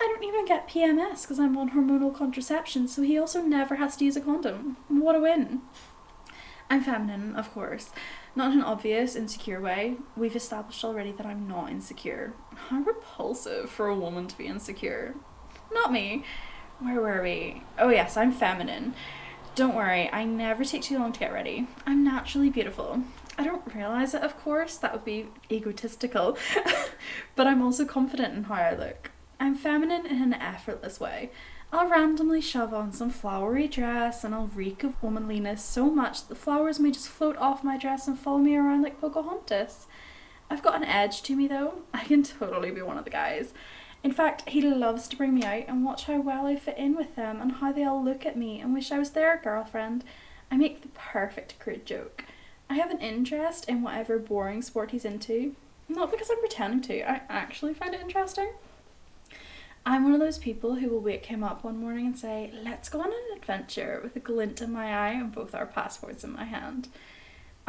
[0.00, 3.96] I don't even get PMS because I'm on hormonal contraception, so he also never has
[3.96, 4.76] to use a condom.
[4.88, 5.62] What a win!
[6.68, 7.90] I'm feminine, of course.
[8.34, 9.96] Not in an obvious, insecure way.
[10.16, 12.34] We've established already that I'm not insecure.
[12.54, 15.14] How repulsive for a woman to be insecure.
[15.72, 16.24] Not me.
[16.80, 17.62] Where were we?
[17.78, 18.94] Oh, yes, I'm feminine.
[19.54, 21.66] Don't worry, I never take too long to get ready.
[21.86, 23.02] I'm naturally beautiful.
[23.38, 26.36] I don't realise it, of course, that would be egotistical,
[27.36, 29.10] but I'm also confident in how I look.
[29.40, 31.30] I'm feminine in an effortless way.
[31.76, 36.30] I'll randomly shove on some flowery dress and I'll reek of womanliness so much that
[36.30, 39.86] the flowers may just float off my dress and follow me around like Pocahontas.
[40.48, 41.82] I've got an edge to me though.
[41.92, 43.52] I can totally be one of the guys.
[44.02, 46.96] In fact, he loves to bring me out and watch how well I fit in
[46.96, 50.02] with them and how they all look at me and wish I was their girlfriend.
[50.50, 52.24] I make the perfect crude joke.
[52.70, 55.54] I have an interest in whatever boring sport he's into.
[55.90, 58.48] Not because I'm pretending to, I actually find it interesting.
[59.88, 62.88] I'm one of those people who will wake him up one morning and say, Let's
[62.88, 66.32] go on an adventure with a glint in my eye and both our passports in
[66.32, 66.88] my hand.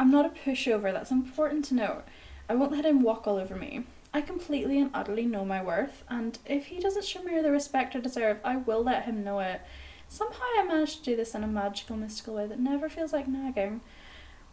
[0.00, 2.02] I'm not a pushover, that's important to note.
[2.48, 3.84] I won't let him walk all over me.
[4.12, 7.94] I completely and utterly know my worth, and if he doesn't show me the respect
[7.94, 9.60] I deserve, I will let him know it.
[10.08, 13.28] Somehow I managed to do this in a magical, mystical way that never feels like
[13.28, 13.80] nagging.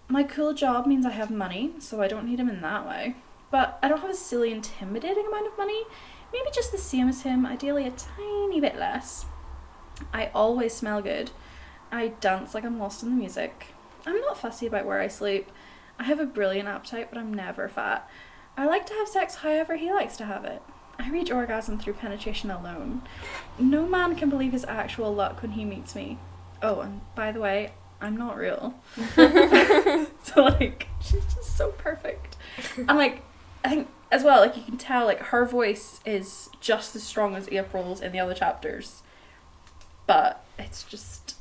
[0.08, 3.16] My cool job means I have money, so I don't need him in that way.
[3.50, 5.84] But I don't have a silly, intimidating amount of money.
[6.36, 9.26] Maybe just the same as him, ideally a tiny bit less.
[10.14, 11.32] I always smell good.
[11.94, 13.68] I dance like I'm lost in the music.
[14.06, 15.50] I'm not fussy about where I sleep.
[15.98, 18.10] I have a brilliant appetite, but I'm never fat.
[18.58, 20.62] I like to have sex however he likes to have it.
[21.00, 23.04] I reach orgasm through penetration alone.
[23.58, 26.18] No man can believe his actual luck when he meets me.
[26.62, 27.72] Oh, and by the way,
[28.02, 28.74] I'm not real.
[29.16, 32.36] so like, she's just so perfect.
[32.76, 33.24] And like,
[33.66, 37.36] I think as well, like you can tell, like her voice is just as strong
[37.36, 39.02] as April's in the other chapters,
[40.06, 41.36] but it's just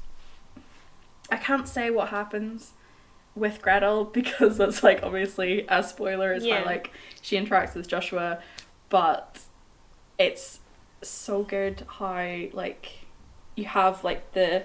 [1.31, 2.73] I can't say what happens
[3.35, 6.33] with Gretel because that's like obviously a spoiler.
[6.33, 6.61] It's Yeah.
[6.61, 8.39] how like she interacts with Joshua,
[8.89, 9.41] but
[10.19, 10.61] it's
[11.03, 13.05] so good how like
[13.55, 14.65] you have like the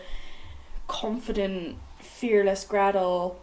[0.88, 3.38] confident, fearless Gretel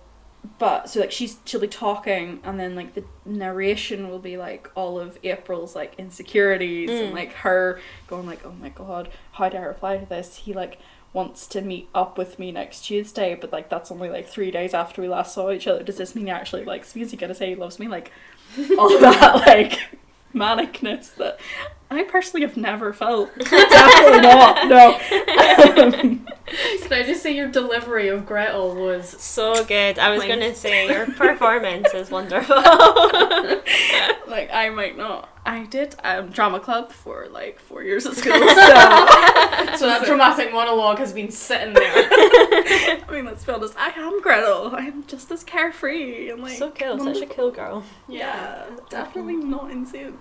[0.58, 4.70] but so like she's she'll be talking and then like the narration will be like
[4.74, 7.14] all of April's like insecurities and Mm.
[7.14, 10.36] like her going like oh my god how do I reply to this?
[10.36, 10.78] He like
[11.12, 14.74] wants to meet up with me next Tuesday but like that's only like three days
[14.74, 15.82] after we last saw each other.
[15.82, 17.02] Does this mean he actually likes me?
[17.02, 17.88] Is he gonna say he loves me?
[17.88, 18.12] Like
[18.78, 19.80] all that like
[20.34, 21.40] manicness that
[21.90, 24.98] I personally have never felt definitely not no
[26.86, 29.98] Can I just say your delivery of Gretel was So good.
[29.98, 32.56] I was gonna say your performance is wonderful.
[34.26, 35.28] like I might not.
[35.44, 38.46] I did um, drama club for like four years at school, so
[39.76, 41.92] so that dramatic monologue has been sitting there.
[41.94, 43.74] I mean, let's be honest.
[43.76, 44.74] I am Gretel.
[44.74, 46.98] I'm just as carefree and like so cool.
[46.98, 47.84] Such a cool girl.
[48.08, 50.18] Yeah, definitely not insane.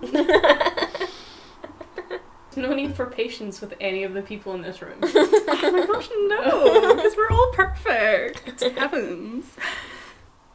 [2.61, 4.97] No need for patience with any of the people in this room.
[5.03, 8.61] oh my gosh, no, because we're all perfect.
[8.77, 9.45] Heavens.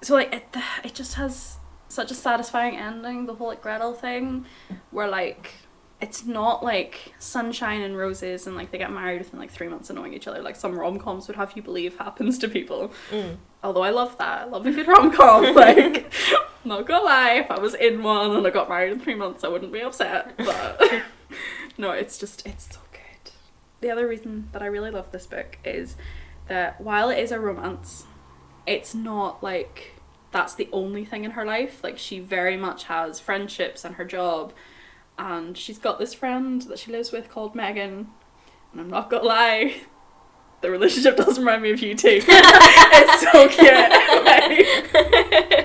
[0.02, 1.58] So like it, it just has
[1.88, 3.26] such a satisfying ending.
[3.26, 4.46] The whole like Gretel thing,
[4.90, 5.52] where like
[6.00, 9.90] it's not like sunshine and roses and like they get married within like three months
[9.90, 13.36] of knowing each other like some rom-coms would have you believe happens to people Mm.
[13.62, 16.10] although i love that i love a good rom-com like
[16.64, 19.44] not gonna lie if i was in one and i got married in three months
[19.44, 20.80] i wouldn't be upset but
[21.80, 23.32] no it's just it's so good
[23.80, 25.96] the other reason that i really love this book is
[26.48, 28.04] that while it is a romance
[28.66, 29.94] it's not like
[30.32, 34.04] that's the only thing in her life like she very much has friendships and her
[34.04, 34.52] job
[35.20, 38.08] and she's got this friend that she lives with called Megan.
[38.72, 39.82] And I'm not gonna lie,
[40.62, 42.22] the relationship does remind me of you too.
[42.26, 43.48] it's so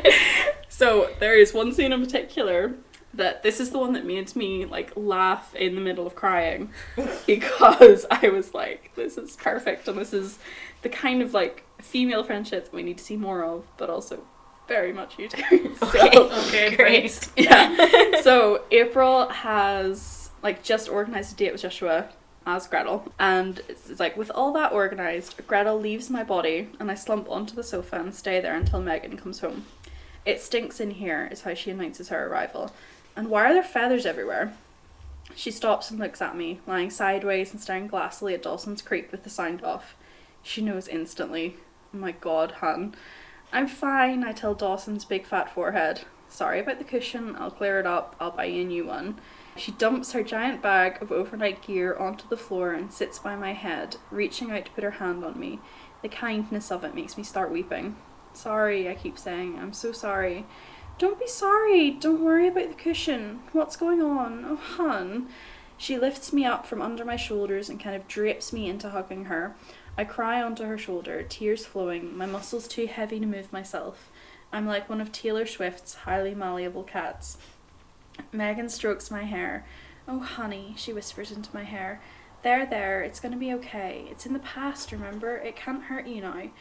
[0.03, 0.13] cute.
[0.69, 2.75] so there is one scene in particular
[3.17, 6.69] that this is the one that made me like laugh in the middle of crying
[7.25, 10.39] because I was like, this is perfect and this is
[10.81, 14.23] the kind of like female friendship that we need to see more of, but also
[14.67, 15.75] very much you do.
[15.75, 16.17] So- Okay.
[16.47, 17.29] Okay, Great.
[17.37, 18.21] yeah.
[18.21, 22.09] So April has like just organized a date with Joshua
[22.47, 26.91] as Gretel, and it's, it's like with all that organized, Gretel leaves my body, and
[26.91, 29.65] I slump onto the sofa and stay there until Megan comes home.
[30.25, 32.71] It stinks in here, is how she announces her arrival.
[33.15, 34.53] And why are there feathers everywhere?
[35.35, 39.23] She stops and looks at me, lying sideways and staring glassily at Dawson's Creek with
[39.23, 39.95] the sound off.
[40.43, 41.57] She knows instantly.
[41.93, 42.95] Oh my god, hun.
[43.51, 46.01] I'm fine, I tell Dawson's big fat forehead.
[46.27, 49.19] Sorry about the cushion, I'll clear it up, I'll buy you a new one.
[49.55, 53.53] She dumps her giant bag of overnight gear onto the floor and sits by my
[53.53, 55.59] head, reaching out to put her hand on me.
[56.01, 57.95] The kindness of it makes me start weeping.
[58.33, 60.45] Sorry, I keep saying, I'm so sorry.
[60.97, 63.41] Don't be sorry, don't worry about the cushion.
[63.51, 64.45] What's going on?
[64.47, 65.27] Oh, hun.
[65.77, 69.25] She lifts me up from under my shoulders and kind of drapes me into hugging
[69.25, 69.57] her.
[69.97, 74.09] I cry onto her shoulder, tears flowing, my muscles too heavy to move myself.
[74.53, 77.37] I'm like one of Taylor Swift's highly malleable cats.
[78.31, 79.65] Megan strokes my hair.
[80.07, 82.01] Oh, honey, she whispers into my hair.
[82.41, 84.07] There, there, it's gonna be okay.
[84.09, 85.35] It's in the past, remember?
[85.35, 86.51] It can't hurt you now.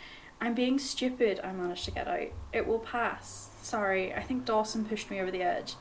[0.40, 2.32] I'm being stupid, I managed to get out.
[2.52, 3.50] It will pass.
[3.64, 5.76] Sorry, I think Dawson pushed me over the edge.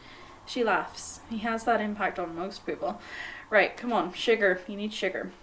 [0.45, 1.19] She laughs.
[1.29, 3.01] He has that impact on most people.
[3.49, 4.61] Right, come on, sugar.
[4.69, 5.33] You need sugar.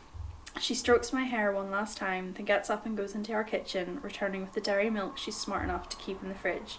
[0.59, 3.99] She strokes my hair one last time, then gets up and goes into our kitchen,
[4.03, 6.79] returning with the dairy milk she's smart enough to keep in the fridge.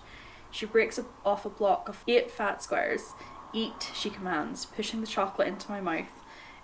[0.50, 3.14] She breaks off a block of eight fat squares.
[3.54, 6.10] Eat, she commands, pushing the chocolate into my mouth.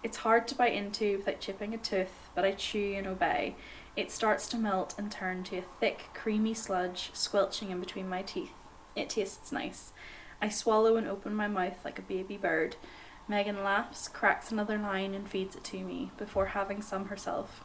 [0.01, 3.57] It's hard to bite into without chipping a tooth, but I chew and obey.
[3.95, 8.23] It starts to melt and turn to a thick, creamy sludge, squelching in between my
[8.23, 8.56] teeth.
[8.97, 9.93] It tastes nice.
[10.41, 12.75] I swallow and open my mouth like a baby bird.
[13.27, 17.63] Megan laughs, cracks another line, and feeds it to me, before having some herself.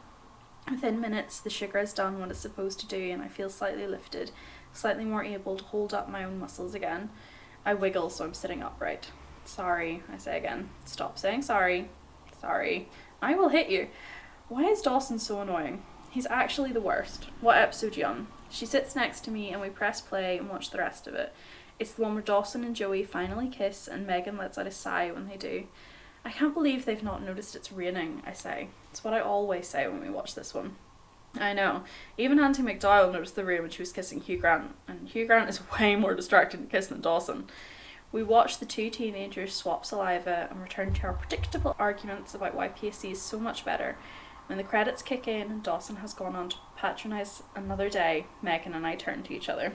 [0.69, 3.87] Within minutes, the sugar has done what it's supposed to do, and I feel slightly
[3.87, 4.31] lifted,
[4.73, 7.09] slightly more able to hold up my own muscles again.
[7.65, 9.09] I wiggle, so I'm sitting upright.
[9.45, 10.69] Sorry, I say again.
[10.85, 11.89] Stop saying sorry.
[12.39, 12.89] Sorry.
[13.21, 13.87] I will hit you.
[14.49, 15.81] Why is Dawson so annoying?
[16.11, 17.27] He's actually the worst.
[17.41, 18.27] What episode you on?
[18.53, 21.33] She sits next to me and we press play and watch the rest of it.
[21.79, 25.09] It's the one where Dawson and Joey finally kiss and Megan lets out a sigh
[25.09, 25.63] when they do.
[26.23, 28.67] I can't believe they've not noticed it's raining, I say.
[28.91, 30.75] It's what I always say when we watch this one.
[31.35, 31.83] I know.
[32.15, 35.49] Even Andie MacDowell noticed the rain when she was kissing Hugh Grant, and Hugh Grant
[35.49, 37.47] is way more distracted in kissing than Dawson.
[38.11, 42.67] We watch the two teenagers swap saliva and return to our predictable arguments about why
[42.67, 43.97] Pacey is so much better.
[44.47, 48.73] When the credits kick in and Dawson has gone on to patronise another day, Megan
[48.73, 49.73] and I turn to each other.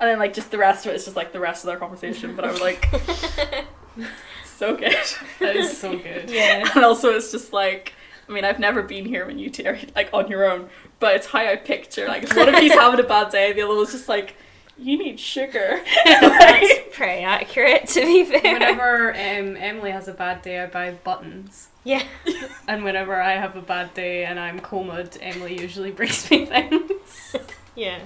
[0.00, 1.78] And then, like, just the rest of it is just like the rest of their
[1.78, 2.88] conversation, but I was like,
[4.44, 4.96] so good.
[5.40, 6.30] That is so good.
[6.30, 6.68] Yeah.
[6.74, 7.92] And also, it's just like,
[8.28, 10.68] I mean, I've never been here when you two are like on your own,
[10.98, 12.08] but it's how I picture.
[12.08, 14.36] Like, if one of you's having a bad day, the other one's just like,
[14.78, 15.80] you need sugar.
[16.04, 18.54] That's pretty accurate, to be fair.
[18.54, 21.68] Whenever um, Emily has a bad day, I buy buttons.
[21.84, 22.02] Yeah.
[22.66, 26.90] And whenever I have a bad day and I'm comed, Emily usually brings me things.
[27.76, 28.00] Yeah.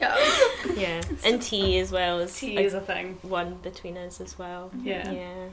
[0.00, 0.16] yeah.
[0.76, 1.00] Yeah.
[1.24, 3.18] And tea as well is Tea like is a thing.
[3.22, 4.70] one between us as well.
[4.82, 5.10] Yeah.
[5.10, 5.46] Yeah.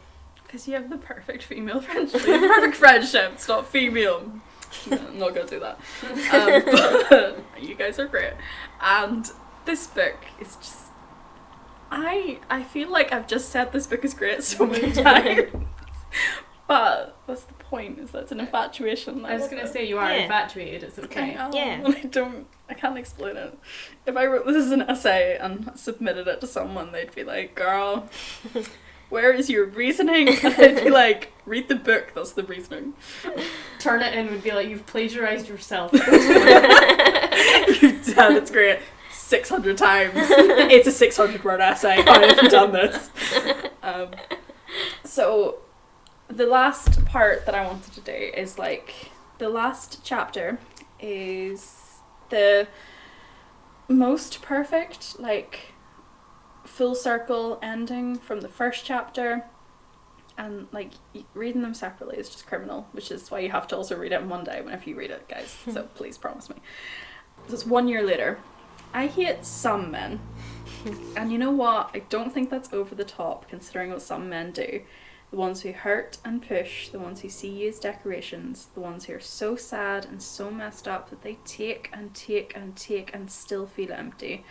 [0.44, 2.26] Because you have the perfect female friendship.
[2.26, 3.32] You have perfect friendship.
[3.36, 4.32] It's not female.
[4.90, 5.80] No, I'm not gonna do that.
[6.34, 8.34] Um, but you guys are great.
[8.82, 9.30] And
[9.66, 10.78] this book is just.
[11.92, 15.52] I I feel like I've just said this book is great so many times.
[16.68, 19.24] But that's the point, is that's an infatuation.
[19.24, 19.70] I was gonna it.
[19.74, 20.24] say you are Yeah.
[20.24, 20.82] infatuated.
[20.84, 21.36] It's okay.
[21.36, 21.84] I am, Yeah.
[21.88, 22.48] I don't.
[22.68, 23.56] I can't explain it.
[24.08, 27.54] If I wrote this as an essay and submitted it to someone, they'd be like,
[27.54, 28.10] "Girl,
[29.10, 32.14] where is your reasoning?" And I'd be like, "Read the book.
[32.16, 32.94] That's the reasoning."
[33.80, 35.94] Turnitin would be like you've plagiarized yourself.
[35.94, 36.02] You've
[38.16, 38.80] done it's great.
[39.12, 40.14] Six hundred times.
[40.16, 41.98] It's a six hundred word essay.
[42.04, 43.10] I have done this.
[43.84, 44.10] Um,
[45.04, 45.58] so
[46.28, 50.60] the last part that I wanted to do is like the last chapter
[51.00, 52.68] is the
[53.88, 55.74] most perfect, like
[56.64, 59.46] full circle ending from the first chapter.
[60.38, 60.92] And like
[61.34, 64.20] reading them separately is just criminal, which is why you have to also read it
[64.20, 65.58] in one day whenever you read it, guys.
[65.72, 66.58] so please promise me.
[67.48, 68.40] So it's one year later.
[68.94, 70.20] I hate some men.
[71.16, 71.92] and you know what?
[71.94, 74.82] I don't think that's over the top considering what some men do.
[75.32, 79.06] The ones who hurt and push, the ones who see you as decorations, the ones
[79.06, 83.14] who are so sad and so messed up that they take and take and take
[83.14, 84.46] and still feel empty.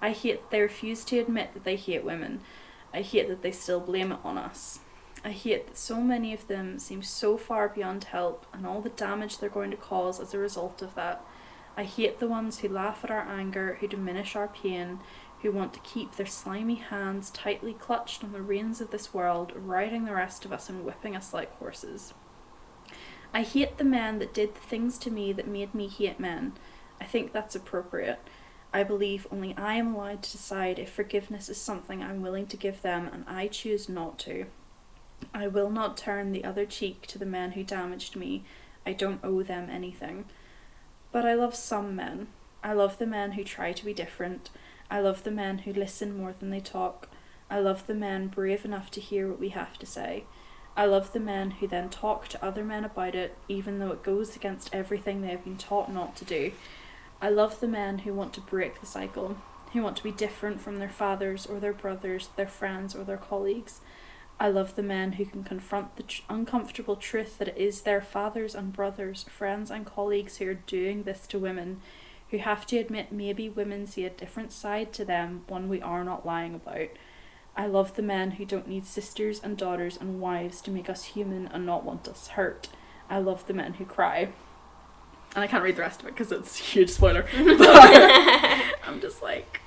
[0.00, 2.40] I hate that they refuse to admit that they hate women.
[2.92, 4.80] I hate that they still blame it on us.
[5.24, 8.90] I hate that so many of them seem so far beyond help and all the
[8.90, 11.24] damage they're going to cause as a result of that.
[11.76, 15.00] I hate the ones who laugh at our anger, who diminish our pain,
[15.44, 19.52] who want to keep their slimy hands tightly clutched on the reins of this world,
[19.54, 22.14] riding the rest of us and whipping us like horses.
[23.34, 26.54] I hate the men that did the things to me that made me hate men.
[26.98, 28.20] I think that's appropriate.
[28.72, 32.56] I believe only I am allowed to decide if forgiveness is something I'm willing to
[32.56, 34.46] give them, and I choose not to.
[35.34, 38.44] I will not turn the other cheek to the men who damaged me.
[38.86, 40.24] I don't owe them anything.
[41.12, 42.28] But I love some men.
[42.62, 44.48] I love the men who try to be different.
[44.94, 47.08] I love the men who listen more than they talk.
[47.50, 50.22] I love the men brave enough to hear what we have to say.
[50.76, 54.04] I love the men who then talk to other men about it, even though it
[54.04, 56.52] goes against everything they have been taught not to do.
[57.20, 59.36] I love the men who want to break the cycle,
[59.72, 63.16] who want to be different from their fathers or their brothers, their friends or their
[63.16, 63.80] colleagues.
[64.38, 68.00] I love the men who can confront the tr- uncomfortable truth that it is their
[68.00, 71.80] fathers and brothers, friends and colleagues who are doing this to women,
[72.34, 76.02] who have to admit maybe women see a different side to them, one we are
[76.02, 76.88] not lying about.
[77.56, 81.04] I love the men who don't need sisters and daughters and wives to make us
[81.04, 82.68] human and not want us hurt.
[83.08, 84.30] I love the men who cry.
[85.36, 87.22] And I can't read the rest of it because it's a huge spoiler.
[87.32, 87.68] But
[88.86, 89.60] I'm just like,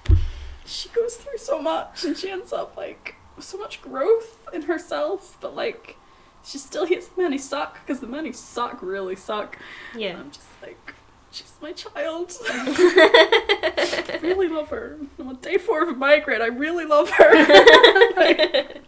[0.66, 5.38] she goes through so much and she ends up like so much growth in herself,
[5.40, 5.96] but like
[6.44, 9.58] she still hates the men who suck because the men who suck really suck.
[9.94, 10.18] And Yeah.
[10.18, 10.94] I'm just like,
[11.38, 12.34] she's my child.
[12.50, 14.98] I really love her.
[15.20, 16.42] I'm on day four of a migraine.
[16.42, 17.34] I really love her.
[18.16, 18.82] Like,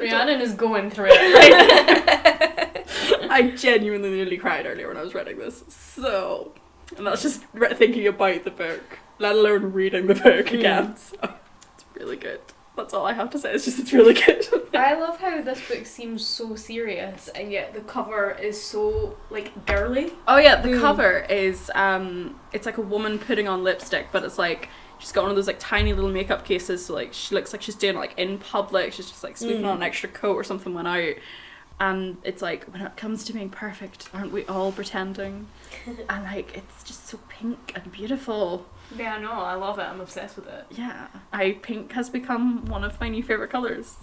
[0.00, 2.86] Rhiannon is going through it.
[3.30, 5.64] I genuinely nearly cried earlier when I was reading this.
[5.68, 6.52] So,
[6.96, 10.58] and that's just re- thinking about the book, let alone reading the book Mm.
[10.58, 10.96] again.
[10.96, 12.40] So, it's really good.
[12.76, 13.52] That's all I have to say.
[13.52, 14.44] It's just it's really good.
[14.74, 19.66] I love how this book seems so serious and yet the cover is so like
[19.66, 20.12] girly.
[20.26, 20.80] Oh yeah, the Mm.
[20.80, 25.22] cover is um it's like a woman putting on lipstick, but it's like she's got
[25.22, 27.94] one of those like tiny little makeup cases, so like she looks like she's doing
[27.94, 28.92] it, like in public.
[28.92, 29.68] She's just like sweeping Mm.
[29.70, 31.14] on an extra coat or something went out.
[31.80, 35.46] And it's like when it comes to being perfect, aren't we all pretending?
[36.08, 38.66] and like it's just so pink and beautiful.
[38.96, 39.82] Yeah, no, I love it.
[39.82, 40.66] I'm obsessed with it.
[40.70, 43.96] Yeah, I pink has become one of my new favorite colors,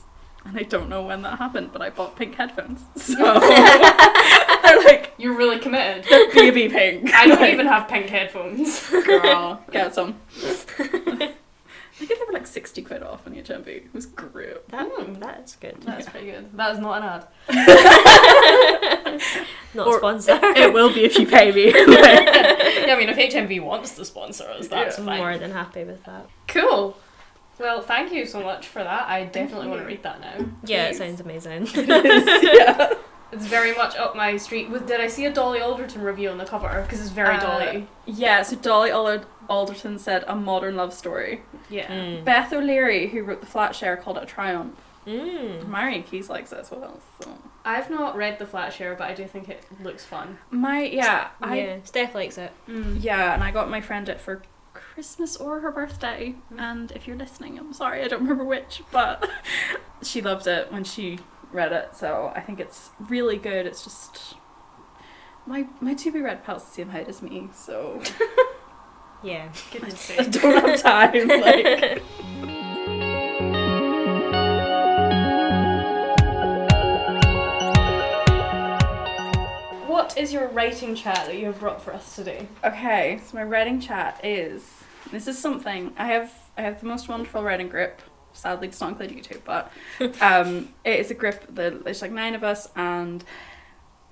[0.45, 4.59] and I don't know when that happened, but I bought pink headphones, so oh.
[4.63, 6.05] they're like You're really committed.
[6.33, 7.13] baby pink.
[7.13, 8.89] I don't Like, even have pink headphones.
[8.89, 10.19] Girl, get some.
[12.01, 13.67] I think they were like 60 quid off on HMV.
[13.67, 14.67] It was great.
[14.69, 15.77] That, hmm, that's good.
[15.81, 16.51] That's pretty good.
[16.57, 17.27] That is not an ad.
[19.73, 20.39] Not Or- sponsored.
[20.57, 21.65] It will be if you pay me.
[21.71, 25.19] yeah, I mean, if HMV wants to sponsor us, that's I'm fine.
[25.19, 26.27] more than happy with that.
[26.47, 26.97] Cool.
[27.59, 29.07] Well, thank you so much for that.
[29.07, 29.87] I definitely want to mm-hmm.
[29.87, 30.45] read that now.
[30.65, 31.67] Yeah, it sounds amazing.
[31.75, 32.95] yeah.
[33.31, 34.69] It's very much up my street.
[34.69, 36.81] Was- Did I see a Dolly Alderton review on the cover?
[36.81, 37.87] Because it's very Uh, Dolly.
[38.05, 41.41] Yeah, so Dolly Ald- Alderton said a modern love story.
[41.69, 41.87] Yeah.
[41.87, 42.23] Mm.
[42.25, 44.75] Beth O'Leary, who wrote the flat share, called it a triumph.
[45.07, 45.67] Mm.
[45.67, 46.99] Marian Keyes likes it as well.
[47.21, 47.37] So.
[47.65, 50.37] I've not read the flat share, but I do think it looks fun.
[50.49, 52.51] My yeah, I yeah, Steph likes it.
[52.67, 54.41] Yeah, and I got my friend it for
[54.73, 56.35] Christmas or her birthday.
[56.57, 59.29] And if you're listening, I'm sorry, I don't remember which, but
[60.03, 61.19] she loved it when she
[61.53, 61.95] read it.
[61.95, 63.65] So I think it's really good.
[63.65, 64.35] It's just
[65.45, 68.01] my my to be read pal's the same height as me, so
[69.23, 69.49] Yeah.
[69.71, 71.27] Goodness I don't have time.
[71.27, 72.01] Like
[79.87, 82.47] What is your writing chat that you have brought for us today?
[82.63, 86.33] okay, so my writing chat is this is something I have.
[86.57, 88.01] I have the most wonderful writing group.
[88.33, 89.71] Sadly, it's not including you two, but
[90.21, 93.23] um, it is a group there's like nine of us, and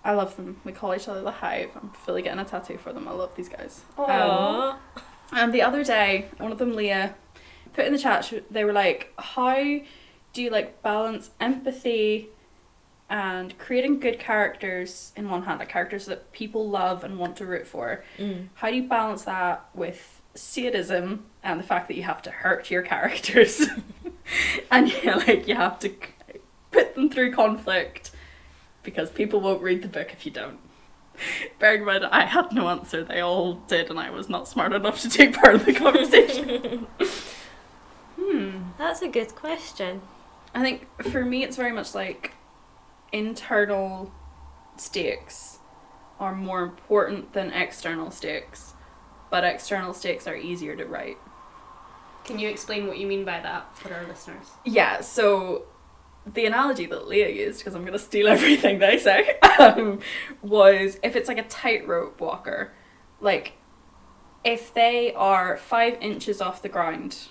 [0.03, 0.61] I love them.
[0.63, 1.71] We call each other the Hive.
[1.75, 3.07] I'm fully getting a tattoo for them.
[3.07, 3.83] I love these guys.
[3.97, 4.77] Um,
[5.31, 7.15] and the other day, one of them, Leah,
[7.73, 8.31] put in the chat.
[8.49, 9.81] They were like, "How
[10.33, 12.29] do you like balance empathy
[13.09, 17.45] and creating good characters in one hand, like characters that people love and want to
[17.45, 18.03] root for.
[18.19, 18.49] Mm.
[18.55, 22.69] How do you balance that with sadism and the fact that you have to hurt
[22.69, 23.67] your characters,
[24.71, 25.93] and yeah, like you have to
[26.71, 28.11] put them through conflict
[28.83, 30.59] because people won't read the book if you don't.
[31.59, 33.03] Bearing in mind, I had no answer.
[33.03, 36.87] They all did, and I was not smart enough to take part in the conversation.
[38.19, 38.71] Hmm.
[38.77, 40.01] That's a good question.
[40.53, 42.33] I think for me, it's very much like
[43.13, 44.11] internal
[44.75, 45.59] stakes
[46.19, 48.73] are more important than external stakes,
[49.31, 51.17] but external stakes are easier to write.
[52.29, 54.45] Can you explain what you mean by that for our listeners?
[54.63, 55.65] Yeah, so
[56.31, 59.99] the analogy that Leah used, because I'm going to steal everything they say, um,
[60.43, 62.71] was if it's like a tightrope walker,
[63.19, 63.53] like
[64.43, 67.29] if they are five inches off the ground,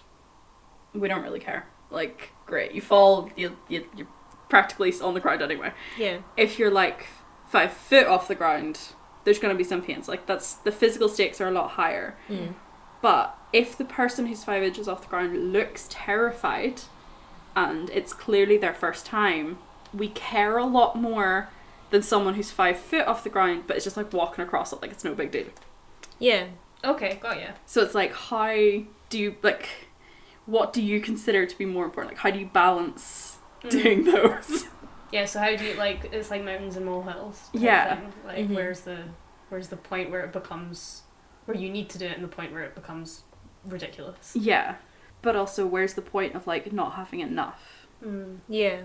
[0.93, 1.69] we don't really care.
[1.91, 4.09] Like, great, you fall, you, you, you're
[4.49, 5.73] practically on the ground anyway.
[5.97, 6.23] Yeah.
[6.37, 7.07] If you're like
[7.47, 8.81] five foot off the ground,
[9.23, 10.09] there's going to be some pains.
[10.09, 12.19] Like, that's the physical stakes are a lot higher.
[12.29, 12.55] Mm.
[13.01, 16.83] But if the person who's five inches off the ground looks terrified
[17.57, 19.59] and it's clearly their first time,
[19.95, 21.49] we care a lot more
[21.91, 24.83] than someone who's five foot off the ground but it's just like walking across it
[24.83, 25.47] like it's no big deal.
[26.19, 26.47] Yeah.
[26.85, 27.49] Okay, got you.
[27.67, 29.69] So it's like, how do you, like,
[30.47, 32.15] what do you consider to be more important?
[32.15, 33.35] Like, how do you balance
[33.65, 33.71] Mm.
[33.71, 34.67] doing those?
[35.11, 37.49] Yeah, so how do you like it's like mountains and molehills.
[37.55, 37.97] Yeah.
[37.97, 38.13] thing.
[38.27, 38.55] Like Mhm.
[38.55, 39.05] where's the
[39.49, 41.01] where's the point where it becomes
[41.47, 43.23] where you need to do it and the point where it becomes
[43.65, 44.33] ridiculous.
[44.35, 44.77] yeah.
[45.21, 47.87] But also, where's the point of, like, not having enough?
[48.05, 48.39] Mm.
[48.49, 48.83] Yeah.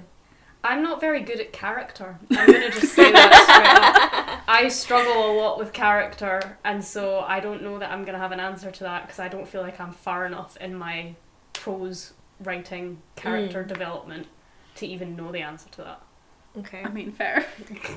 [0.63, 2.17] I'm not very good at character.
[2.32, 4.43] I'm gonna just say that straight up.
[4.47, 8.32] I struggle a lot with character, and so I don't know that I'm gonna have
[8.32, 11.15] an answer to that because I don't feel like I'm far enough in my
[11.51, 13.67] prose writing character Mm.
[13.67, 14.28] development
[14.76, 16.01] to even know the answer to that.
[16.57, 16.82] Okay.
[16.84, 17.45] I mean, fair.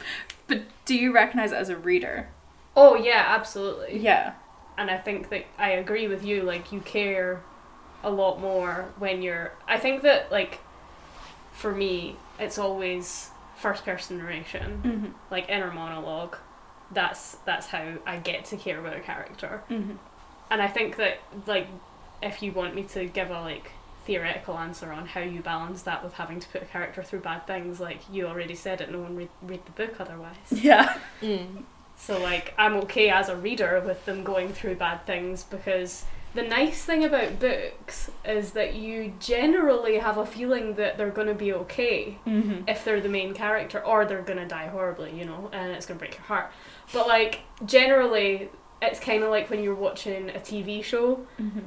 [0.48, 2.28] but do you recognize it as a reader?
[2.76, 3.98] Oh yeah, absolutely.
[3.98, 4.32] Yeah.
[4.78, 6.42] And I think that I agree with you.
[6.42, 7.42] Like you care
[8.02, 9.52] a lot more when you're.
[9.66, 10.60] I think that like
[11.52, 15.06] for me, it's always first person narration, Mm-hmm.
[15.30, 16.36] like inner monologue.
[16.92, 19.94] That's that's how I get to care about a character, Mm-hmm.
[20.50, 21.66] and I think that like
[22.22, 23.72] if you want me to give a like
[24.06, 27.44] theoretical answer on how you balance that with having to put a character through bad
[27.46, 30.36] things, like you already said it, no one read read the book otherwise.
[30.52, 30.96] Yeah.
[31.20, 31.64] Mm.
[31.96, 36.42] So like I'm okay as a reader with them going through bad things because the
[36.42, 41.34] nice thing about books is that you generally have a feeling that they're going to
[41.34, 42.68] be okay Mm-hmm.
[42.68, 45.86] if they're the main character or they're going to die horribly, you know, and it's
[45.86, 46.52] going to break your heart.
[46.92, 48.50] But like generally
[48.82, 51.60] it's kind of like when you're watching a TV show, Mm-hmm.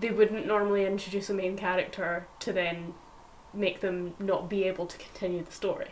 [0.00, 2.94] they wouldn't normally introduce a main character to then
[3.52, 5.88] make them not be able to continue the story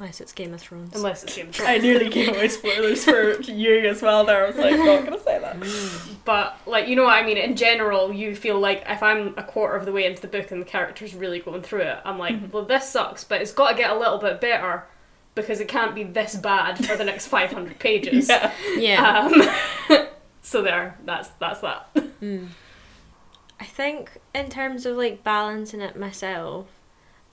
[0.00, 0.94] Unless it's Game of Thrones.
[0.94, 1.70] unless it's Game of Thrones.
[1.70, 4.24] I nearly gave away spoilers for you as well.
[4.24, 5.58] There, I was like, not gonna say that.
[5.58, 6.14] Mm.
[6.24, 7.36] But like you know what I mean.
[7.36, 10.50] In general, you feel like if I'm a quarter of the way into the book
[10.52, 12.52] and the character's really going through it, I'm like, Mhm.
[12.52, 14.84] well, this sucks, but it's got to get a little bit better
[15.34, 18.28] because it can't be this bad for the next 500 pages.
[18.28, 18.52] Yeah.
[18.76, 19.30] Yeah.
[19.90, 20.06] Um,
[20.42, 21.92] so there, that's that's that.
[22.22, 22.48] Mm.
[23.60, 26.66] I think in terms of like balancing it myself,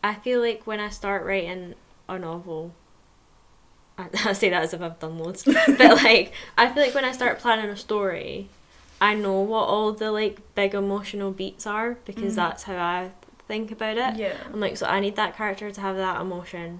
[0.04, 1.76] I feel like when I start writing
[2.08, 2.74] a novel,
[3.98, 7.06] I, I say that as if I've done loads, but like I feel like when
[7.06, 8.50] I start planning a story,
[9.02, 12.36] I know what all the like big emotional beats are because Mhm.
[12.36, 13.12] that's how I
[13.48, 14.16] think about it.
[14.18, 14.34] Yeah.
[14.52, 16.80] I'm like, so I need that character to have that emotion,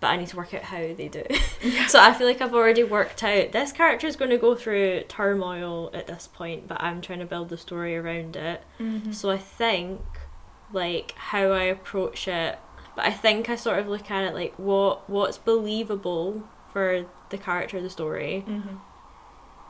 [0.00, 1.88] but I need to work out how they do it.
[1.90, 5.02] so I feel like I've already worked out this character is going to go through
[5.08, 8.62] turmoil at this point, but I'm trying to build the story around it.
[8.80, 9.12] Mm-hmm.
[9.12, 10.00] So I think,
[10.72, 12.58] like, how I approach it,
[12.96, 16.42] but I think I sort of look at it like what what's believable
[16.72, 18.44] for the character of the story.
[18.48, 18.76] Mm-hmm.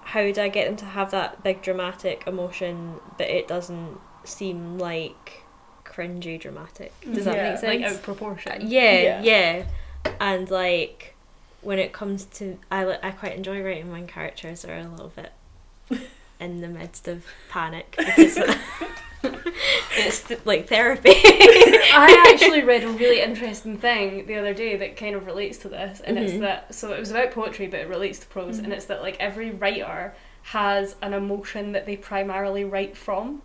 [0.05, 4.79] How do I get them to have that big dramatic emotion, but it doesn't seem
[4.79, 5.43] like
[5.85, 6.93] cringy dramatic?
[7.13, 7.81] Does that Yeah, make sense?
[7.81, 8.69] Like out of proportion.
[8.69, 9.23] Yeah, Yeah.
[9.23, 9.65] yeah,
[10.21, 11.17] And like
[11.63, 15.33] when it comes to, I I quite enjoy writing when characters are a little bit
[16.41, 18.39] in the midst of panic because
[19.97, 21.11] it's th- like therapy.
[21.15, 25.69] I actually read a really interesting thing the other day that kind of relates to
[25.69, 26.41] this, and it's Mhm.
[26.41, 28.73] that so it was about poetry, but it relates to prose, and Mhm.
[28.77, 30.15] it's that like every writer
[30.53, 33.43] has an emotion that they primarily write from.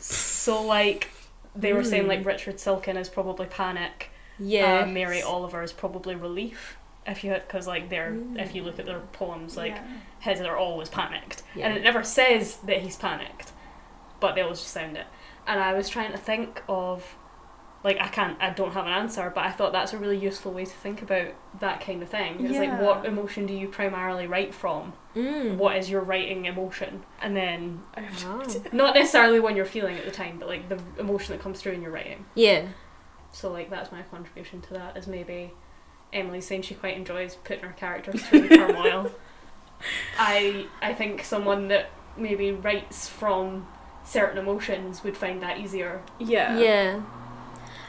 [0.00, 1.08] So like
[1.56, 2.08] they were saying, Mm.
[2.08, 4.10] like Richard Siken is probably panic.
[4.38, 6.76] yeah, Uh, Mary Oliver is probably relief.
[7.06, 8.40] If you because like they're Mm.
[8.40, 9.82] if you look at their poems, like yeah.
[10.20, 11.66] his are always panicked, Yeah.
[11.66, 13.52] and it never says that he's panicked,
[14.20, 15.06] but they always just sound it.
[15.46, 17.16] And I was trying to think of
[17.82, 20.52] like I can't I don't have an answer, but I thought that's a really useful
[20.52, 21.28] way to think about
[21.60, 22.44] that kind of thing.
[22.44, 24.92] It's like what emotion do you primarily write from?
[25.16, 25.56] Mm.
[25.56, 27.04] What is your writing emotion?
[27.22, 28.42] And then Wow.
[28.72, 31.72] not necessarily when you're feeling at the time, but like the emotion that comes through
[31.72, 32.26] in your writing.
[32.34, 32.68] Yeah.
[33.32, 35.52] So like that's my contribution to that is maybe
[36.12, 39.10] Emily saying she quite enjoys putting her characters through turmoil.
[40.18, 43.66] I I think someone that maybe writes from
[44.04, 46.02] certain emotions would find that easier.
[46.18, 46.58] Yeah.
[46.58, 47.02] Yeah.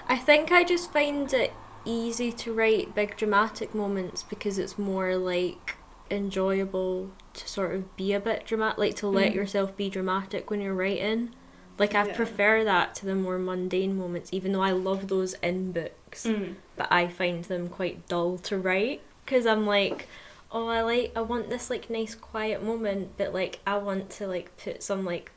[0.07, 1.53] I think I just find it
[1.85, 5.77] easy to write big dramatic moments because it's more like
[6.11, 9.35] enjoyable to sort of be a bit dramatic, like to let Mm.
[9.35, 11.31] yourself be dramatic when you're writing.
[11.79, 12.15] Like I Yeah.
[12.15, 16.25] prefer that to the more mundane moments, even though I love those in books.
[16.25, 16.55] Mm.
[16.75, 20.07] but I find them quite dull to write because I'm like,
[20.51, 24.27] oh, I like I want this like nice quiet moment, but like I want to
[24.27, 25.31] like put some like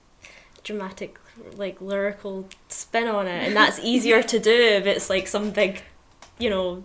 [0.64, 1.18] dramatic
[1.56, 5.82] like lyrical spin on it, and that's easier to do if it's like some big,
[6.38, 6.82] you know,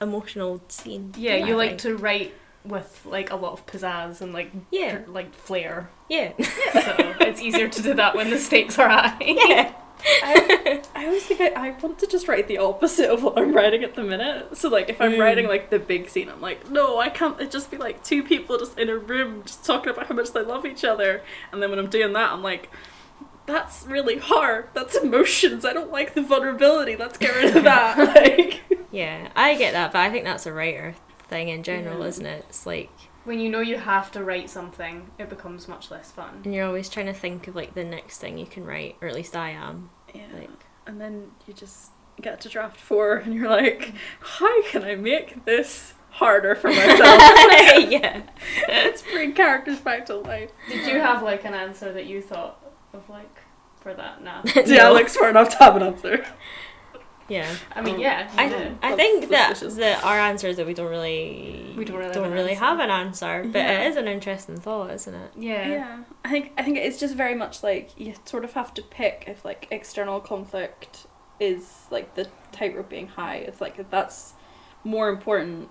[0.00, 1.12] emotional scene.
[1.16, 2.32] Yeah, you like to write
[2.64, 5.00] with like a lot of pizzazz and like Yeah.
[5.06, 5.90] like flair.
[6.08, 6.32] yeah
[6.72, 9.16] So it's easier to do that when the stakes are high.
[9.20, 9.72] yeah
[10.06, 13.52] I, I always think I, I want to just write the opposite of what I'm
[13.54, 14.56] writing at the minute.
[14.56, 15.18] So like if I'm Mm.
[15.20, 18.22] writing like the big scene, I'm like, no, I can't it just be like two
[18.22, 21.22] people just in a room just talking about how much they love each other.
[21.52, 22.70] And then when I'm doing that, I'm like,
[23.46, 24.68] that's really hard.
[24.74, 25.64] That's emotions.
[25.64, 26.96] I don't like the vulnerability.
[26.96, 27.98] Let's get rid of that.
[28.14, 29.28] like yeah.
[29.36, 30.94] I get that, but I think that's a writer
[31.28, 32.06] thing in general, Yeah.
[32.06, 32.44] isn't it?
[32.48, 32.90] It's like
[33.24, 36.40] When you know you have to write something, it becomes much less fun.
[36.44, 39.08] and you're always trying to think of like the next thing you can write, or
[39.08, 39.90] at least I am.
[40.14, 40.26] Yeah.
[40.32, 40.50] Like
[40.86, 41.90] And then you just
[42.20, 47.00] get to draft four and you're like, how can I make this harder for myself?
[47.90, 48.22] yeah.
[48.68, 50.50] Let's bring characters back to life.
[50.68, 53.36] Did you have like an answer that you thought of like
[53.80, 54.22] for that?
[54.22, 54.42] Nah.
[54.42, 56.24] Do Alex for enough to have an answer?
[57.28, 57.50] Yeah.
[57.74, 58.30] I mean, Um, yeah.
[58.36, 58.78] I, you th- did.
[58.82, 62.14] I think that, that our answer is that we don't really We don't really have
[62.14, 62.64] don't an really answer.
[62.64, 63.80] have an answer, but Yeah.
[63.82, 65.30] it is an interesting thought, isn't it?
[65.36, 65.68] yeah.
[65.68, 68.82] Yeah, I think I think it's just very much like you sort of have to
[68.82, 71.06] pick if like external conflict
[71.40, 73.36] is like the tightrope being high.
[73.36, 74.34] If like if that's
[74.84, 75.68] more important,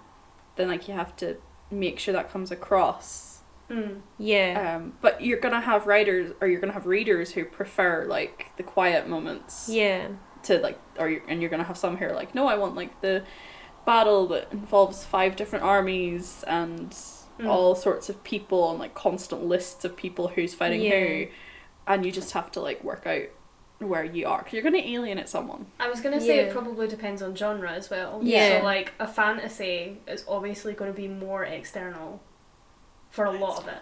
[0.56, 1.38] then like you have to
[1.70, 3.42] make sure that comes across.
[3.70, 4.02] Mm.
[4.18, 4.76] Yeah.
[4.78, 8.64] Um, but you're gonna have writers or you're gonna have readers who prefer like the
[8.64, 10.08] quiet moments yeah.
[10.44, 12.76] To like or you and you're gonna have some who are like no I want
[12.76, 13.24] like the
[13.86, 16.96] battle that involves five different armies and
[17.40, 17.48] Mm.
[17.48, 21.00] all sorts of people and like constant lists of people who's fighting Yeah.
[21.00, 21.28] who
[21.88, 23.24] and you just have to like work out
[23.80, 27.24] where you are because you're gonna alienate someone I was gonna say it probably depends
[27.24, 28.20] on genre as well.
[28.22, 28.60] Yeah.
[28.60, 32.22] So like a fantasy is obviously going to be more external
[33.10, 33.82] for a lot of it.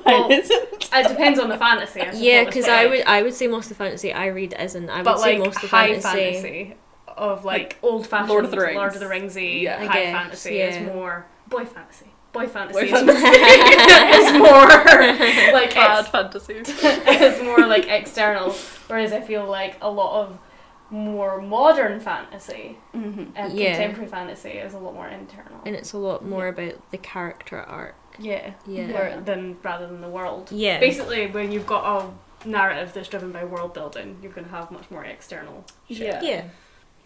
[0.06, 2.00] Well, isn't It depends on the fantasy.
[2.00, 4.88] I Yeah, because I would I would say most of the fantasy I read isn't.
[4.90, 6.32] I would but say like most of high fantasy.
[6.42, 6.76] fantasy.
[7.08, 8.76] of like, old fashioned Lord of the Rings.
[8.76, 9.84] Lord of the Ringsy Yeah.
[9.84, 10.66] High guess, fantasy yeah.
[10.80, 12.06] is more boy fantasy.
[12.32, 13.26] Boy fantasy Boy is, fantasy.
[14.16, 14.68] is more
[15.52, 18.52] like bad ex- fantasies is more like external,
[18.88, 20.38] whereas I feel like a lot of
[20.90, 23.24] more modern fantasy mm-hmm.
[23.34, 23.72] and Yeah.
[23.76, 25.60] contemporary fantasy is a lot more internal.
[25.66, 27.94] and it's a lot more about the character arc.
[28.18, 28.92] Yeah, Yeah.
[28.92, 30.50] Where- than rather than the world.
[30.52, 30.78] Yeah.
[30.80, 31.84] Basically, when you've got
[32.44, 35.98] a narrative that's driven by world building, you're going to have much more external shit.
[35.98, 36.22] Yeah.
[36.22, 36.44] Yeah.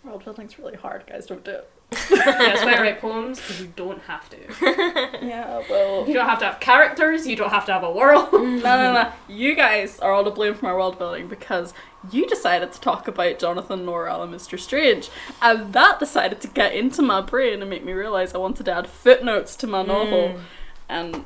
[0.05, 3.73] world building's really hard guys don't do it That's why I write poems because you
[3.77, 4.37] don't have to.
[5.27, 7.27] yeah well You don't have to have characters.
[7.27, 8.33] You don't have to have a world.
[8.33, 9.13] no, no, no.
[9.29, 11.75] You guys are all to blame for my world building because
[12.11, 14.59] you decided to talk about Jonathan Norrell and Mr.
[14.59, 15.11] Strange,
[15.43, 18.73] and that decided to get into my brain and make me realize I wanted to
[18.73, 20.41] add footnotes to my novel, Mm.
[20.89, 21.25] And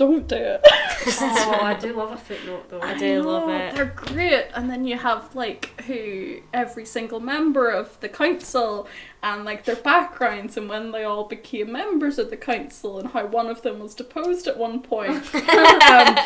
[0.00, 0.60] don't do it.
[1.20, 2.80] oh, I do love a footnote though.
[2.80, 3.74] I do love it.
[3.74, 8.88] They're great, and then you have like who every single member of the council
[9.22, 13.26] and like their backgrounds and when they all became members of the council and how
[13.26, 15.34] one of them was deposed at one point.
[15.34, 16.16] um,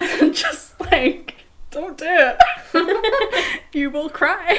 [0.00, 1.36] and just like
[1.70, 3.60] don't do it.
[3.72, 4.58] you will cry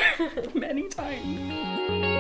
[0.54, 2.15] many times.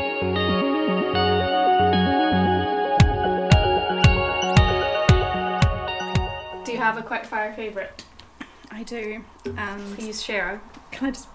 [6.85, 8.03] Have a quick fire favorite?
[8.69, 9.23] I do,
[9.57, 10.61] and Please share.
[10.91, 11.27] can I just?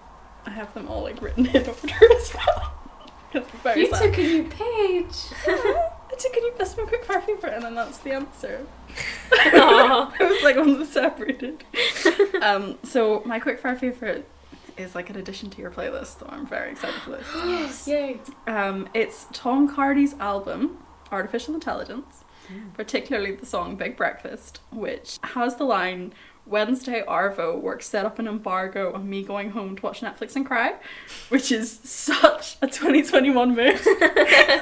[0.45, 2.73] I have them all like written in order as well.
[3.33, 4.01] 'Cause I'm very You sad.
[4.01, 5.15] took a new page.
[5.47, 8.65] I took a new best my quick fire favorite, and then that's the answer.
[9.33, 11.63] It was like one was separated.
[12.41, 14.27] um, so my quick fire favorite
[14.77, 17.27] is like an addition to your playlist, so I'm very excited for this.
[17.35, 17.87] yes.
[17.87, 18.19] Yay.
[18.47, 20.77] Um, it's Tom Cardy's album,
[21.11, 22.20] Artificial Intelligence,
[22.51, 22.73] Mm.
[22.73, 26.13] particularly the song Big Breakfast, which has the line,
[26.45, 30.45] Wednesday Arvo work set up an embargo on me going home to watch Netflix and
[30.45, 30.75] cry,
[31.29, 33.87] which is such a 2021 move.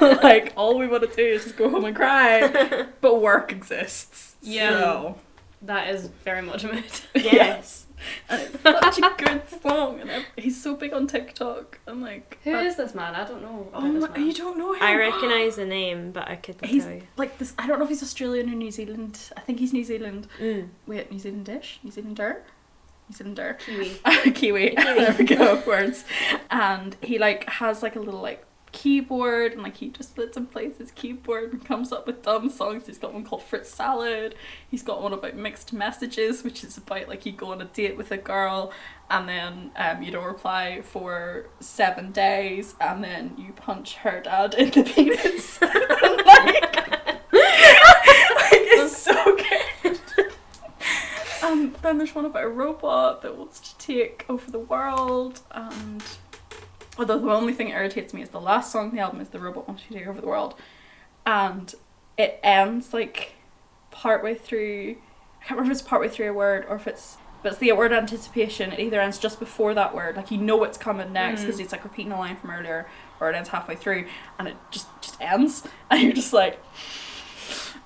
[0.22, 4.36] like all we want to do is just go home and cry, but work exists.
[4.42, 4.70] Yeah.
[4.70, 5.18] So,
[5.62, 6.84] That is very much a mood.
[7.14, 7.86] yes.
[8.28, 11.78] And it's such a good song, and he's so big on TikTok.
[11.86, 13.14] I'm like, Who uh, this man?
[13.14, 13.68] I don't know.
[13.74, 14.82] Oh, my, you don't know him?
[14.82, 17.02] I recognise the name, but I couldn't He's tell you.
[17.16, 17.54] like this.
[17.58, 19.18] I don't know if he's Australian or New Zealand.
[19.36, 20.28] I think he's New Zealand.
[20.40, 20.68] Mm.
[20.86, 21.78] Wait, New Zealandish?
[21.82, 22.42] New Zealander?
[23.08, 23.58] New Zealander.
[23.64, 24.00] Kiwi.
[24.34, 24.74] Kiwi.
[24.76, 25.62] there we go.
[25.66, 26.04] Words.
[26.50, 30.50] And he like has like a little like keyboard and like he just sits and
[30.50, 32.86] plays his keyboard and comes up with dumb songs.
[32.86, 34.34] He's got one called Fruit Salad.
[34.68, 37.96] He's got one about mixed messages, which is about like you go on a date
[37.96, 38.72] with a girl
[39.10, 44.54] and then um, you don't reply for seven days and then you punch her dad
[44.54, 45.60] in the penis.
[45.62, 46.76] like,
[47.32, 50.00] like, it's so good.
[51.42, 56.02] Um, then there's one about a robot that wants to take over the world, and
[56.98, 59.28] although the only thing that irritates me is the last song on the album is
[59.30, 60.54] the robot wants to take over the world,
[61.26, 61.74] and
[62.18, 63.34] it ends like
[63.90, 64.96] partway through.
[65.40, 67.72] I can't remember if it's partway through a word or if it's but it's the
[67.72, 68.70] word anticipation.
[68.70, 71.62] It either ends just before that word, like you know what's coming next because Mm.
[71.64, 72.86] it's like repeating a line from earlier,
[73.18, 74.06] or it ends halfway through,
[74.38, 76.58] and it just just ends, and you're just like,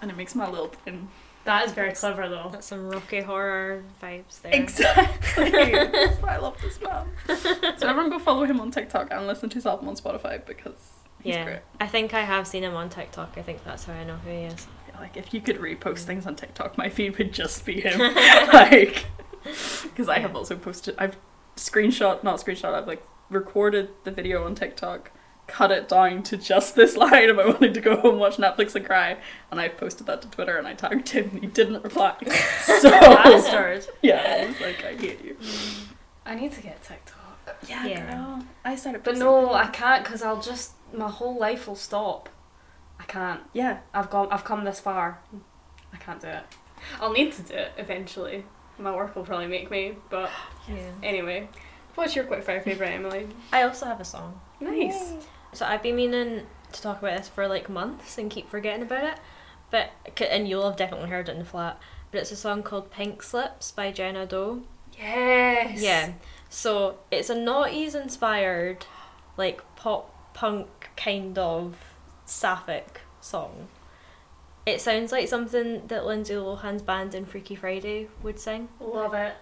[0.02, 1.08] and it makes my little brain
[1.44, 2.48] That is very clever though.
[2.50, 4.54] That's some Rocky Horror vibes there.
[4.54, 5.50] Exactly.
[5.50, 7.06] That's why I love this man.
[7.26, 10.92] So everyone go follow him on TikTok and listen to his album on Spotify because
[11.22, 11.58] he's yeah, great.
[11.80, 13.34] I think I have seen him on TikTok.
[13.36, 14.66] I think that's how I know who he is.
[14.98, 16.04] Like if you could repost mm.
[16.04, 17.98] things on TikTok, my feed would just be him.
[18.52, 19.06] like
[19.82, 21.18] because I have also posted I've
[21.56, 25.10] screenshot not screenshot, I've like recorded the video on TikTok,
[25.46, 28.84] cut it down to just this line about wanting to go home, watch Netflix and
[28.84, 29.16] cry,
[29.50, 32.14] and I posted that to Twitter and I tagged him and he didn't reply.
[32.80, 33.86] So Bastard.
[34.02, 35.36] yeah, I was like, I hate you.
[36.26, 37.20] I need to get TikTok.
[37.68, 38.14] Yeah, Yeah.
[38.14, 38.44] girl.
[38.64, 39.52] I started But no.
[39.52, 42.28] I can't because I'll just my whole life will stop.
[42.98, 43.40] I can't.
[43.52, 43.78] Yeah.
[43.92, 44.28] I've gone.
[44.30, 45.18] I've come this far.
[45.92, 46.44] I can't do it.
[47.00, 48.44] I'll need to do it eventually.
[48.78, 49.96] My work will probably make me.
[50.10, 50.30] But
[50.68, 50.76] Yeah.
[51.02, 51.48] anyway,
[51.96, 53.28] what's your quick fire favorite, Emily?
[53.52, 54.40] I also have a song.
[54.60, 55.12] Nice.
[55.54, 59.04] So I've been meaning to talk about this for like months and keep forgetting about
[59.04, 59.18] it.
[59.70, 59.90] But
[60.30, 61.78] and you'll have definitely heard it in the flat.
[62.10, 64.62] But it's a song called Pink Slips by Jenna Doe.
[64.98, 65.80] Yes.
[65.80, 66.12] Yeah.
[66.48, 68.86] So it's a noughties inspired,
[69.36, 71.76] like pop punk kind of
[72.24, 73.68] sapphic song.
[74.66, 78.68] It sounds like something that Lindsay Lohan's band in Freaky Friday would sing.
[78.80, 79.34] Love it.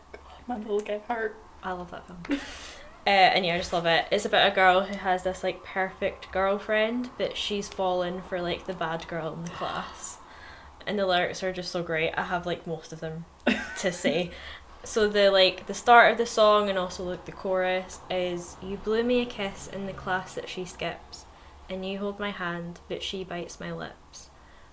[0.46, 1.36] My little gay heart.
[1.62, 2.40] I love that film.
[3.06, 4.06] uh, and yeah, I just love it.
[4.12, 8.66] It's about a girl who has this like perfect girlfriend, but she's fallen for like
[8.66, 10.18] the bad girl in the class.
[10.86, 12.12] And the lyrics are just so great.
[12.16, 13.24] I have like most of them
[13.78, 14.30] to say.
[14.84, 18.76] So the like the start of the song and also like the chorus is you
[18.76, 21.24] blew me a kiss in the class that she skips,
[21.68, 24.30] and you hold my hand, but she bites my lips.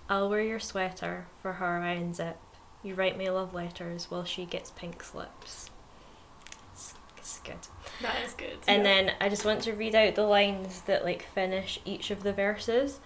[0.08, 2.36] I'll wear your sweater, for her I unzip.
[2.82, 5.70] You write me love letters while she gets pink slips.
[7.30, 8.02] It's, it's good.
[8.02, 8.58] That is good.
[8.68, 12.24] And then I just want to read out the lines that like finish each of
[12.24, 13.00] the verses.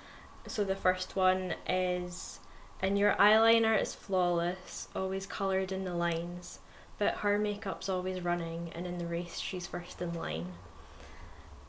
[0.48, 2.40] So the first one is
[2.82, 6.60] and your eyeliner is flawless, always coloured in the lines,
[6.98, 10.54] but her makeup's always running and in the race she's first in line.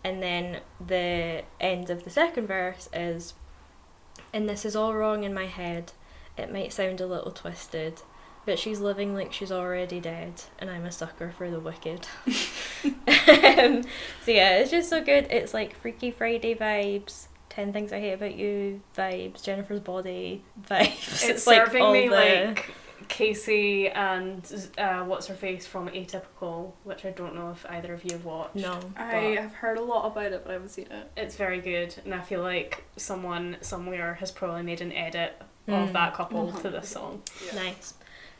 [0.02, 3.34] And then the end of the second verse is
[4.32, 5.92] and this is all wrong in my head.
[6.36, 8.02] It might sound a little twisted,
[8.46, 12.06] but she's living like she's already dead, and I'm a sucker for the wicked.
[12.84, 13.82] um,
[14.24, 15.26] so yeah, it's just so good.
[15.30, 21.28] It's like Freaky Friday vibes, Ten Things I Hate About You vibes, Jennifer's Body vibes.
[21.28, 22.70] It's, like serving all me the- like
[23.08, 28.02] Casey and uh, what's her face from Atypical, which I don't know if either of
[28.04, 28.56] you have watched.
[28.56, 28.78] no.
[28.96, 31.10] I have heard a lot about it, but I haven't seen it.
[31.16, 35.84] It's very good, and I feel like someone somewhere has probably made an edit Mm.
[35.84, 37.22] of that couple to this song.
[37.54, 37.94] Nice.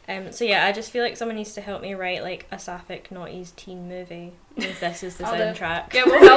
[0.09, 2.59] Um, so yeah, I just feel like someone needs to help me write like a
[2.59, 4.33] sapphic noughties teen movie.
[4.57, 5.93] If this is the do soundtrack.
[5.95, 6.37] Yeah, well, well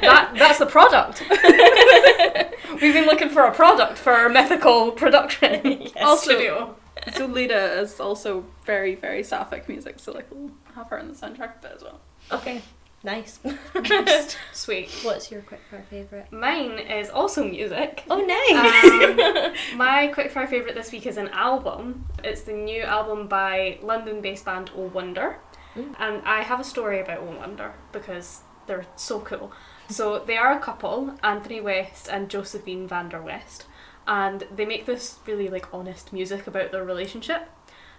[0.00, 1.22] that that's the product.
[2.80, 5.92] We've been looking for a product for our mythical production Yes.
[6.00, 6.76] Also- studio.
[7.14, 11.14] So Lita is also very, very sapphic music, so like we'll have her in the
[11.14, 12.00] soundtrack bit as well.
[12.32, 12.62] Okay.
[13.04, 13.38] Nice.
[14.52, 14.90] Sweet.
[15.02, 16.32] What's your quickfire favorite?
[16.32, 18.04] Mine is also music.
[18.10, 19.52] Oh, nice.
[19.72, 22.06] Um, my quickfire favourite this week is an album.
[22.24, 25.38] It's the new album by London based band Oh Wonder.
[25.76, 25.94] Mm.
[25.98, 29.52] And I have a story about Oh Wonder because they're so cool.
[29.88, 33.66] So they are a couple, Anthony West and Josephine Vander West,
[34.06, 37.48] and they make this really like honest music about their relationship.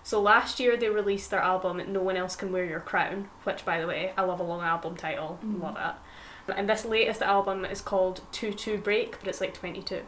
[0.08, 3.66] So last year they released their album No One Else Can Wear Your Crown, which
[3.66, 5.38] by the way, I love a long album title.
[5.44, 5.62] Mhm.
[5.62, 6.54] Love it.
[6.58, 10.04] And this latest album is called 2 2 Break, but it's like 22.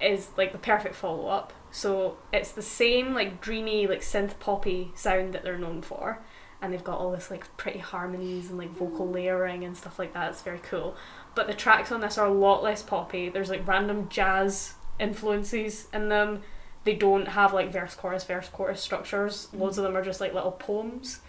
[0.00, 1.52] Is like the perfect follow up.
[1.72, 6.20] So it's the same like dreamy, like synth poppy sound that they're known for.
[6.62, 10.14] And they've got all this like pretty harmonies and like vocal layering and stuff like
[10.14, 10.30] that.
[10.30, 10.94] It's very cool.
[11.34, 13.28] But the tracks on this are a lot less poppy.
[13.28, 16.44] There's like random jazz influences in them.
[16.86, 19.48] They don't have like verse chorus verse chorus structures.
[19.52, 21.20] Loads of them are just like little poems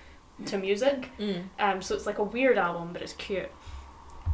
[0.46, 1.10] to music.
[1.20, 1.46] Mm.
[1.60, 3.50] Um, so it's like a weird album, but it's cute.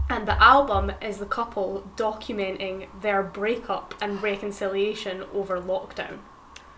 [0.09, 6.19] And the album is the couple documenting their breakup and reconciliation over lockdown.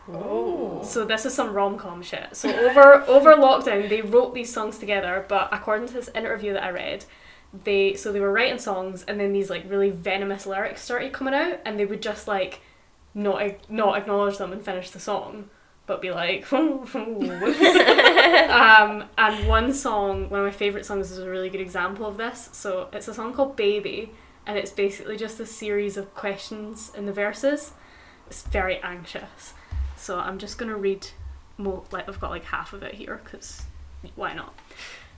[0.08, 0.84] Oh.
[0.84, 2.36] So this is some rom com shit.
[2.36, 5.26] So over over lockdown, they wrote these songs together.
[5.28, 7.06] But according to this interview that I read,
[7.64, 11.34] they so they were writing songs, and then these like really venomous lyrics started coming
[11.34, 12.62] out, and they would just like
[13.16, 15.49] not not acknowledge them and finish the song,
[15.88, 16.51] but be like.
[16.53, 16.70] um,
[19.18, 22.49] and one song, one of my favorite songs, is a really good example of this.
[22.51, 24.11] So it's a song called "Baby,"
[24.45, 27.72] and it's basically just a series of questions in the verses.
[28.28, 29.53] It's very anxious.
[29.95, 31.07] So I'm just gonna read.
[31.57, 33.63] Mo- like I've got like half of it here because
[34.16, 34.53] why not?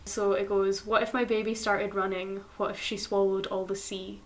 [0.05, 0.85] So it goes.
[0.85, 2.41] What if my baby started running?
[2.57, 4.21] What if she swallowed all the sea?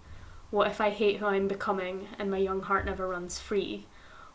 [0.51, 3.85] What if I hate who I'm becoming and my young heart never runs free?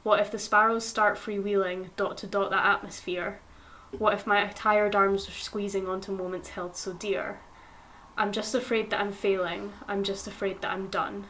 [0.02, 3.40] What if the sparrows start freewheeling dot to dot that atmosphere?
[3.98, 7.40] What if my tired arms are squeezing onto moments held so dear?
[8.16, 9.74] I'm just afraid that I'm failing.
[9.86, 11.26] I'm just afraid that I'm done.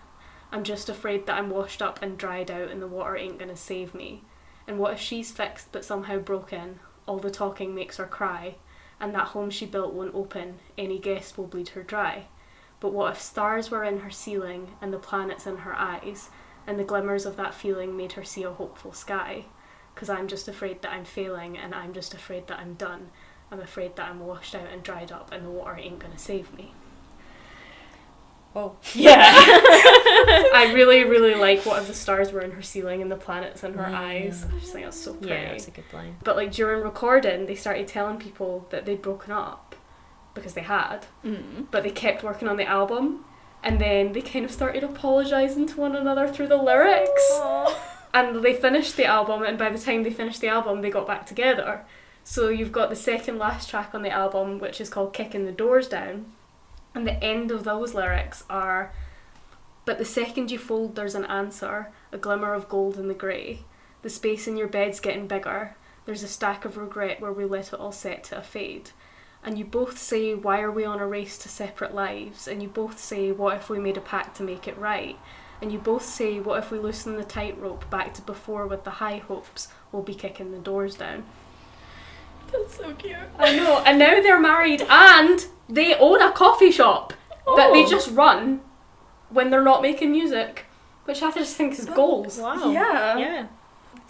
[0.52, 3.56] I'm just afraid that I'm washed up and dried out and the water ain't gonna
[3.56, 4.22] save me.
[4.68, 6.78] And what if she's fixed but somehow broken?
[7.06, 8.54] All the talking makes her cry,
[9.00, 10.60] and that home she built won't open.
[10.78, 12.26] Any guest will bleed her dry.
[12.80, 16.30] But what if stars were in her ceiling and the planets in her eyes,
[16.66, 19.44] and the glimmers of that feeling made her see a hopeful sky?
[19.94, 23.10] Because I'm just afraid that I'm failing, and I'm just afraid that I'm done.
[23.50, 26.52] I'm afraid that I'm washed out and dried up, and the water ain't gonna save
[26.54, 26.74] me.
[28.54, 28.76] Oh.
[28.94, 29.22] Yeah.
[29.22, 33.62] I really, really like what if the stars were in her ceiling and the planets
[33.62, 33.94] in her Mm.
[33.94, 34.44] eyes.
[34.50, 35.34] I just think that's so pretty.
[35.34, 36.16] Yeah, that's a good line.
[36.24, 39.65] But like during recording, they started telling people that they'd broken up
[40.36, 41.66] because they had, Mm.
[41.72, 43.24] but they kept working on the album,
[43.64, 47.40] and then they kind of started apologizing to one another through the lyrics.
[48.14, 51.06] And they finished the album, and by the time they finished the album, they got
[51.08, 51.84] back together.
[52.22, 55.52] So you've got the second last track on the album, which is called Kicking the
[55.52, 56.32] Doors Down.
[56.94, 58.92] And the end of those lyrics are
[59.84, 63.60] But the second you fold, there's an answer, a glimmer of gold in the grey.
[64.02, 65.76] The space in your bed's getting bigger.
[66.06, 68.90] There's a stack of regret where we let it all set to a fade.
[69.46, 72.48] And you both say, Why are we on a race to separate lives?
[72.48, 75.16] And you both say, What if we made a pact to make it right?
[75.62, 78.90] And you both say, What if we loosen the tightrope back to before with the
[78.90, 79.68] high hopes?
[79.92, 81.24] We'll be kicking the doors down.
[82.52, 83.16] That's so cute.
[83.38, 87.12] I know, and now they're married and they own a coffee shop
[87.56, 87.88] that they Oh.
[87.88, 88.60] just run
[89.30, 90.64] when they're not making music,
[91.04, 92.38] which I just think is oh, goals.
[92.38, 92.70] Wow.
[92.70, 93.16] Yeah.
[93.18, 93.46] Yeah.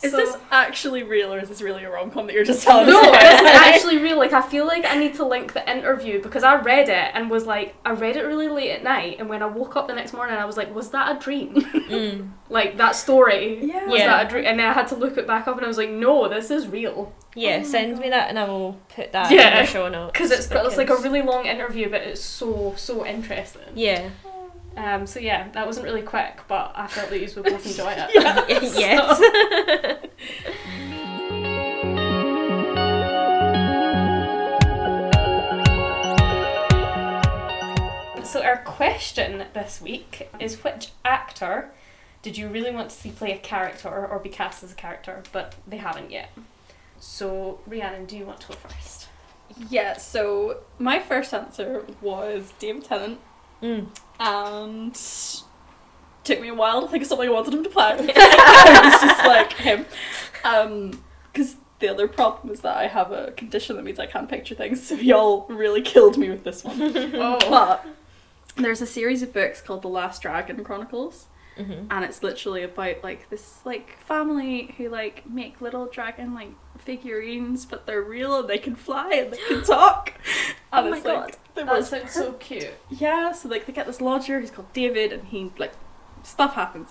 [0.03, 2.63] Is So- this actually real or is this really a rom com that you're just
[2.67, 3.09] telling No, us?
[3.09, 3.23] about?
[3.23, 4.19] it's actually real.
[4.19, 7.31] Like, I feel like I need to link the interview because I read it and
[7.31, 9.95] was like, I read it really late at night, and when I woke up the
[9.95, 11.55] next morning, I was like, was that a dream?
[11.87, 12.31] Mm.
[12.51, 13.87] like that story Yeah.
[13.87, 14.07] was Yeah.
[14.09, 14.45] that a dream?
[14.45, 16.51] And then I had to look it back up, and I was like, no, this
[16.51, 19.65] is real Yeah, Oh my send me that and I will put that Yeah, in
[19.67, 20.13] the show notes.
[20.13, 23.63] because it's it's like a really long interview, but it's so so interesting.
[23.75, 24.11] Yeah.
[24.77, 27.95] Um, so yeah, that wasn't really quick, but I felt that you would both enjoy
[27.97, 28.11] it.
[28.77, 30.03] yes.
[38.27, 41.71] So our question this week is which actor
[42.21, 45.23] did you really want to see play a character or be cast as a character,
[45.33, 46.31] but they haven't yet?
[46.99, 49.09] So Rhiannon, do you want to go first?
[49.71, 53.21] Yeah, so my first answer was David Tennant,
[53.63, 53.89] Mm.
[54.21, 54.95] and
[56.25, 57.85] took me a while to think of something I wanted him to play.
[58.17, 59.87] I was just like him.
[60.45, 61.03] Um,
[61.33, 64.55] because the other problem is that I have a condition that means I can't picture
[64.55, 66.81] things, so y'all really killed me with this one.
[67.15, 67.87] Oh, But
[68.57, 71.27] there's a series of books called The Last Dragon Chronicles,
[71.59, 71.87] Mhm.
[71.91, 76.51] and it's literally about like this like family who like make little dragon like
[76.87, 80.15] figurines, but they're real and they can fly and they can talk.
[80.73, 82.75] And Oh my like the that sounds so cute.
[82.91, 85.73] yeah, so like they get this lodger He's called David, and he like
[86.23, 86.89] stuff happens,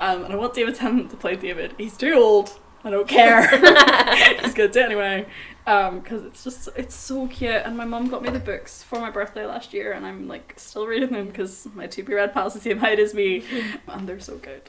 [0.00, 1.74] um, and I want David Tennant to play David.
[1.78, 2.58] He's too old.
[2.84, 3.46] I don't care.
[4.42, 5.26] He's gonna do it anyway,
[5.64, 7.50] because it's just it's so cute.
[7.64, 10.54] And my mum got me the books for my birthday last year, and I'm like
[10.56, 13.42] still reading them because my two be read pals the same height as me,
[13.88, 14.62] and they're so good.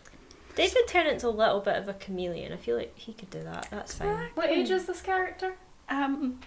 [0.57, 2.51] David Tennant's a little bit of a chameleon.
[2.51, 3.67] I feel like he could do that.
[3.69, 4.29] That's fine.
[4.33, 5.53] What age is this character?
[5.87, 6.39] Um,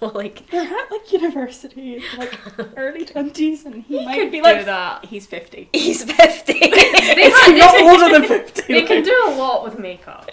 [0.00, 2.38] Well, like they're at like university, like
[2.76, 5.04] early twenties, and he, He might could be do like that.
[5.06, 5.68] He's fifty.
[5.72, 6.52] he's fifty.
[7.14, 8.72] He's not older than fifty.
[8.72, 10.28] they can do a lot with makeup.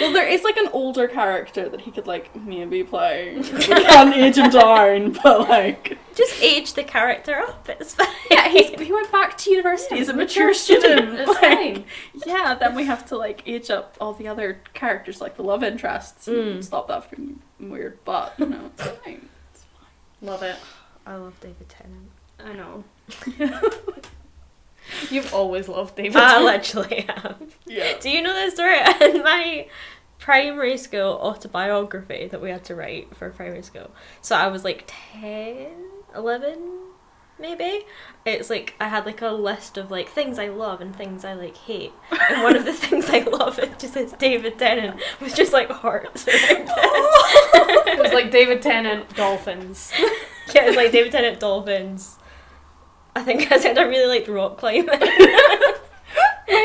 [0.00, 3.36] Well, there is like an older character that he could like maybe play.
[3.36, 7.68] We can't age him down, but like Just age the character up.
[7.68, 8.06] It's fine.
[8.30, 11.18] yeah, he went back to university as a mature student.
[11.20, 11.84] It's like, fine.
[12.26, 15.62] Yeah, then we have to like age up all the other characters, like the love
[15.62, 16.64] interests, and Mm.
[16.64, 17.40] stop that from
[17.70, 17.98] weird.
[18.04, 19.28] But you know, it's fine.
[20.20, 20.56] Love it.
[21.06, 22.10] I love David Tennant.
[22.44, 22.84] I know.
[25.10, 26.16] You've always loved David.
[26.16, 26.44] I Tennant.
[26.44, 27.56] literally have.
[27.66, 27.98] Yeah.
[28.00, 28.76] Do you know the story
[29.16, 29.66] in my
[30.18, 33.90] primary school autobiography that we had to write for primary school?
[34.20, 34.84] So I was like
[35.20, 35.68] 10,
[36.14, 36.58] 11
[37.42, 37.84] maybe.
[38.24, 41.34] It's like I had like a list of like things I love and things I
[41.34, 41.92] like hate.
[42.30, 45.68] And one of the things I love it just says David Tennant with just like
[45.70, 46.68] hearts it.
[48.00, 49.92] Was like David Tennant, dolphins.
[50.54, 52.16] yeah, it's like David Tennant dolphins.
[53.14, 54.86] I think I said I really liked rock climbing.
[54.86, 54.98] when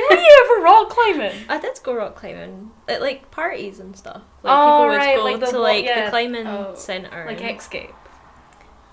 [0.09, 1.36] were you ever rock climbing?
[1.49, 4.21] I did go rock climbing at like parties and stuff.
[4.43, 6.05] Like Oh, people would right, go like the to wa- like yeah.
[6.05, 7.93] the climbing Oh, centre, Like and, Escape.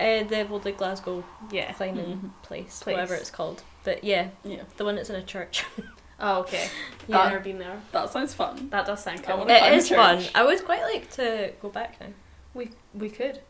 [0.05, 1.72] Uh, the well, the Glasgow Yeah.
[1.72, 2.94] climbing place, Place.
[2.94, 3.62] whatever it's called.
[3.84, 5.64] But yeah, Yeah, the one that's in a church.
[6.20, 6.68] Oh, okay.
[7.09, 7.18] Yeah.
[7.18, 7.80] I've never been there.
[7.90, 8.68] that sounds fun.
[8.70, 9.38] That does sound cool.
[9.38, 10.24] wanna it climb a is fun.
[10.32, 12.07] I would quite like to go back now.
[12.55, 13.40] We we could.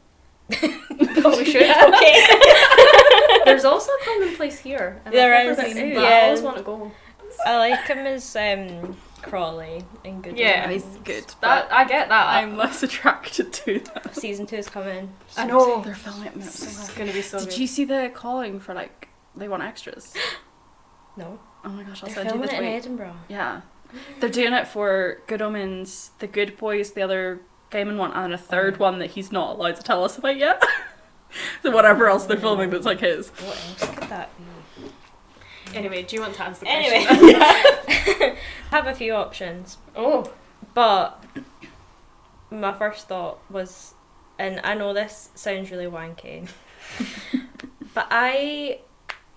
[0.49, 0.61] but
[1.39, 1.63] we should.
[1.63, 2.27] okay.
[3.45, 5.01] There's also a climbing place here.
[5.05, 6.09] And There I've is, been, but yeah.
[6.09, 6.91] I always want to go.
[7.45, 10.39] I like him as um, Crowley in Good.
[10.39, 10.69] Yeah.
[10.71, 10.99] He's Omens.
[11.05, 12.27] good, That I get that.
[12.29, 14.15] I'm less attracted to that.
[14.15, 15.13] Season two is coming.
[15.37, 15.83] I know.
[15.83, 16.37] They're filming it.
[16.37, 17.59] It's gonna be so Did good.
[17.59, 20.15] you see the calling for like they want extras?
[21.17, 22.77] No, Oh my gosh, I'll they're send you filming the it in tweet.
[22.77, 23.15] Edinburgh.
[23.29, 23.61] Yeah,
[24.19, 28.39] they're doing it for Good Omens, The Good Boys, the other gaming one, and a
[28.39, 28.83] third oh.
[28.83, 30.61] one that he's not allowed to tell us about yet.
[31.63, 33.29] so whatever else they're filming that's like his.
[33.31, 34.44] What else could that be?
[35.75, 37.37] Anyway, do you want to answer the Anyway, question?
[37.41, 38.37] I
[38.71, 40.33] have a few options, oh,
[40.75, 41.23] but
[42.51, 43.95] my first thought was,
[44.39, 46.49] and I know this sounds really wanky,
[47.95, 48.81] but I,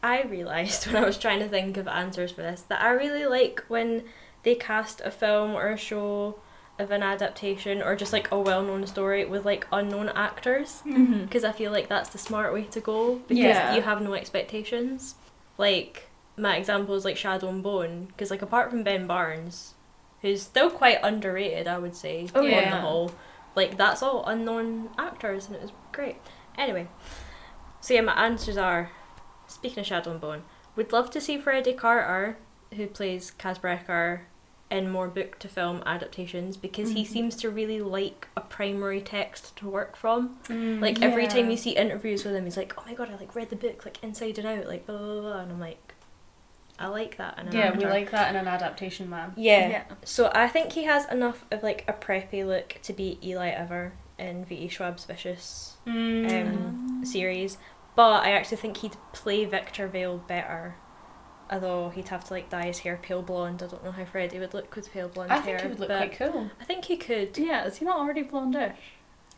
[0.04, 3.26] I realised when I was trying to think of answers for this that I really
[3.26, 4.04] like when
[4.44, 6.40] they cast a film or a show
[6.80, 11.24] of an adaptation or just like a well-known story with like unknown actors Mm-hmm.
[11.24, 13.76] because I feel like that's the smart way to go because Yeah.
[13.76, 15.16] you have no expectations.
[15.58, 16.08] Like
[16.38, 19.74] my example is like Shadow and Bone because like apart from Ben Barnes,
[20.22, 22.70] who's still quite underrated, I would say Oh, on yeah.
[22.76, 23.12] the whole.
[23.56, 26.18] Like that's all unknown actors and it was great.
[26.58, 26.88] Anyway,
[27.82, 28.92] so yeah, my answers are:
[29.48, 30.44] speaking of Shadow and Bone,
[30.76, 32.38] would love to see Freddie Carter,
[32.76, 34.22] who plays Kaz Brekker,
[34.70, 37.08] in more book to film adaptations because he Mhm.
[37.08, 40.38] seems to really like a primary text to work from.
[40.50, 40.82] Mm.
[40.82, 43.34] Like every time you see interviews with him, he's like, "Oh my god, I like
[43.34, 45.40] read the book like inside and out, like blah blah,", blah.
[45.40, 45.87] and I'm like,
[46.80, 47.40] I like that.
[47.40, 49.34] In an yeah, we like that in an adaptation, man.
[49.36, 49.70] Yeah.
[49.70, 49.84] Yeah.
[50.04, 53.94] So I think he has enough of like a preppy look to be Eli Ever
[54.20, 54.68] in V.E.
[54.70, 57.58] Schwab's Vicious um, series,
[57.96, 60.76] but I actually think he'd play Victor Vale better.
[61.50, 63.64] Although he'd have to like dye his hair pale blonde.
[63.64, 65.56] I don't know how Freddie would look with pale blonde I hair.
[65.56, 66.52] I think he would look but quite cool.
[66.60, 67.38] I think he could.
[67.38, 68.76] Yeah, is he not already blondish?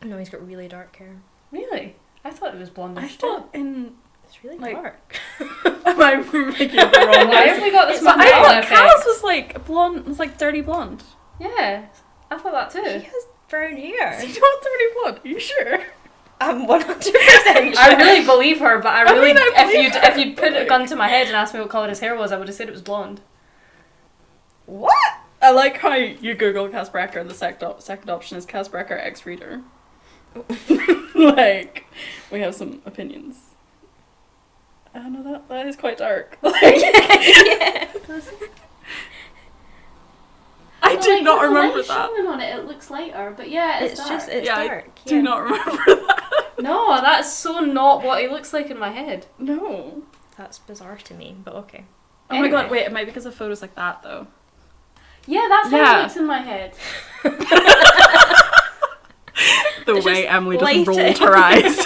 [0.02, 1.16] No, he's got really dark hair.
[1.52, 1.94] Really?
[2.24, 3.26] I thought it was I blondish too.
[3.28, 3.94] thought in.
[4.30, 5.16] It's really Like- dark.
[5.86, 6.82] Am I making the
[7.16, 8.80] wrong Why have we got this But I thought effect?
[8.80, 11.02] Kaz was like blonde, was like dirty blonde.
[11.40, 11.86] Yeah,
[12.30, 12.82] I thought that too.
[13.00, 14.12] He has brown hair.
[14.14, 15.20] Is he not dirty blonde?
[15.24, 15.80] Are you sure?
[16.40, 19.74] I'm one hundred percent I really believe her, but I I really, mean, I if
[19.74, 21.98] you if you put a gun to my head and asked me what color his
[22.00, 23.20] hair was, I would have said it was blonde.
[24.66, 24.94] What?
[25.42, 28.70] I like how you Google Kaz Brekker and the second, op- second option is Kaz
[28.70, 29.62] Brekker X Reader.
[31.14, 31.86] like,
[32.30, 33.36] we have some opinions.
[34.94, 36.38] I don't know that that is quite dark.
[36.42, 37.88] Like, yeah.
[40.82, 42.08] I Well, do like, not the remember light that.
[42.10, 44.10] shining on it, it looks lighter, but yeah, it's, It's dark.
[44.10, 45.04] just it's Yeah, I dark.
[45.04, 46.52] Do not remember that.
[46.58, 49.26] no, that's so not what he looks like in my head.
[49.38, 50.02] No.
[50.38, 51.84] That's bizarre to me, but okay.
[52.30, 54.26] Oh my god, wait, it might be because of photos like that though.
[55.26, 55.96] Yeah, that's how Yeah.
[55.96, 56.72] he looks in my head.
[59.86, 60.84] The It's way Emily just lighting.
[60.84, 61.76] rolled her eyes.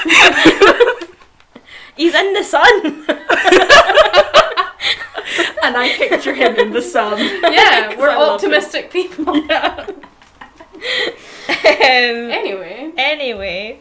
[1.97, 2.83] He's in the sun.
[5.63, 7.19] and I picture him in the sun.
[7.53, 9.37] Yeah, we're optimistic people.
[9.47, 9.87] Yeah.
[9.89, 9.97] um,
[11.61, 13.79] Anyway, anyway,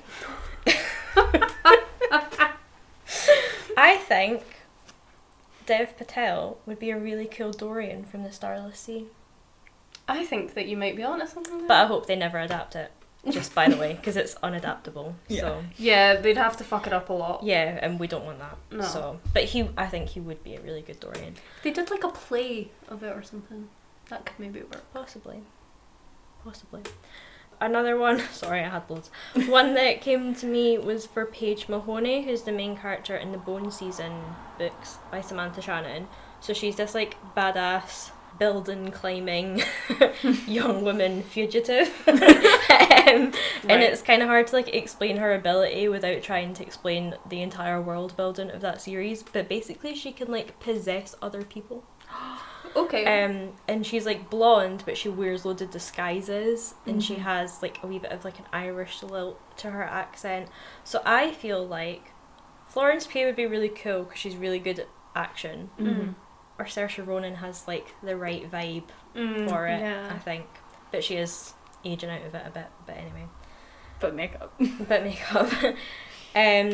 [3.76, 4.43] I think
[5.66, 9.07] Dev Patel would be a really cool Dorian from the Starless Sea.
[10.07, 11.59] I think that you might be onto something.
[11.59, 11.68] there.
[11.68, 12.91] But I hope they never adapt it.
[13.30, 15.14] Just by the way, because it's unadaptable.
[15.30, 15.42] Yeah.
[15.42, 17.44] So yeah, they'd have to fuck it up a lot.
[17.44, 18.58] yeah, and we don't want that.
[18.70, 18.84] No.
[18.84, 21.36] So, but he, I think he would be a really good Dorian.
[21.64, 23.70] They did like a play of it or something.
[24.10, 24.84] That could maybe work.
[24.94, 25.42] Possibly.
[26.44, 26.82] Possibly.
[27.62, 29.10] Another one, sorry, I had loads.
[29.48, 33.38] one that came to me was for Paige Mahoney, who's the main character in the
[33.38, 34.12] Bone Season
[34.58, 36.08] books by Samantha Shannon.
[36.42, 38.12] So she's this like badass
[38.44, 39.62] building climbing
[40.48, 41.88] young woman fugitive.
[42.08, 43.32] um,
[43.70, 47.41] And it's kind of hard to like explain her ability without trying to explain the
[47.41, 49.24] entire world building of that series.
[49.24, 51.84] But basically, she can like possess other people.
[52.76, 53.06] Okay.
[53.24, 57.20] Um, and she's like blonde, but she wears loads of disguises, and she Mhm.
[57.20, 60.48] has like a wee bit of like an Irish lilt to her accent.
[60.84, 62.14] So I feel like
[62.66, 66.16] Florence Pugh would be really cool because she's really good at action, Mm.
[66.64, 68.86] Or Saoirse Ronan has like the right vibe
[69.16, 69.47] Mm.
[69.49, 69.80] for it.
[69.80, 70.11] yeah.
[70.14, 70.45] I think,
[70.91, 71.53] but she is
[71.86, 72.66] aging out of it a bit.
[72.88, 73.26] But anyway,
[73.99, 74.53] But makeup.
[74.88, 75.51] but makeup.
[75.64, 75.76] um,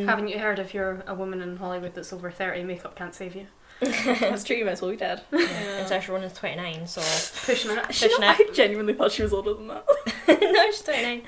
[0.07, 3.35] Haven't you heard if you're a woman in Hollywood that's over 30, makeup can't save
[3.35, 3.47] you?
[3.81, 5.21] That's true, you might as well be dead.
[5.31, 5.39] and
[5.87, 6.99] Saoirse Ronan's twenty nine, so
[7.45, 7.93] Pushing it.
[7.95, 8.29] She Fishnet.
[8.39, 9.85] I genuinely thought she was older than that.
[10.27, 11.21] no, she's 29.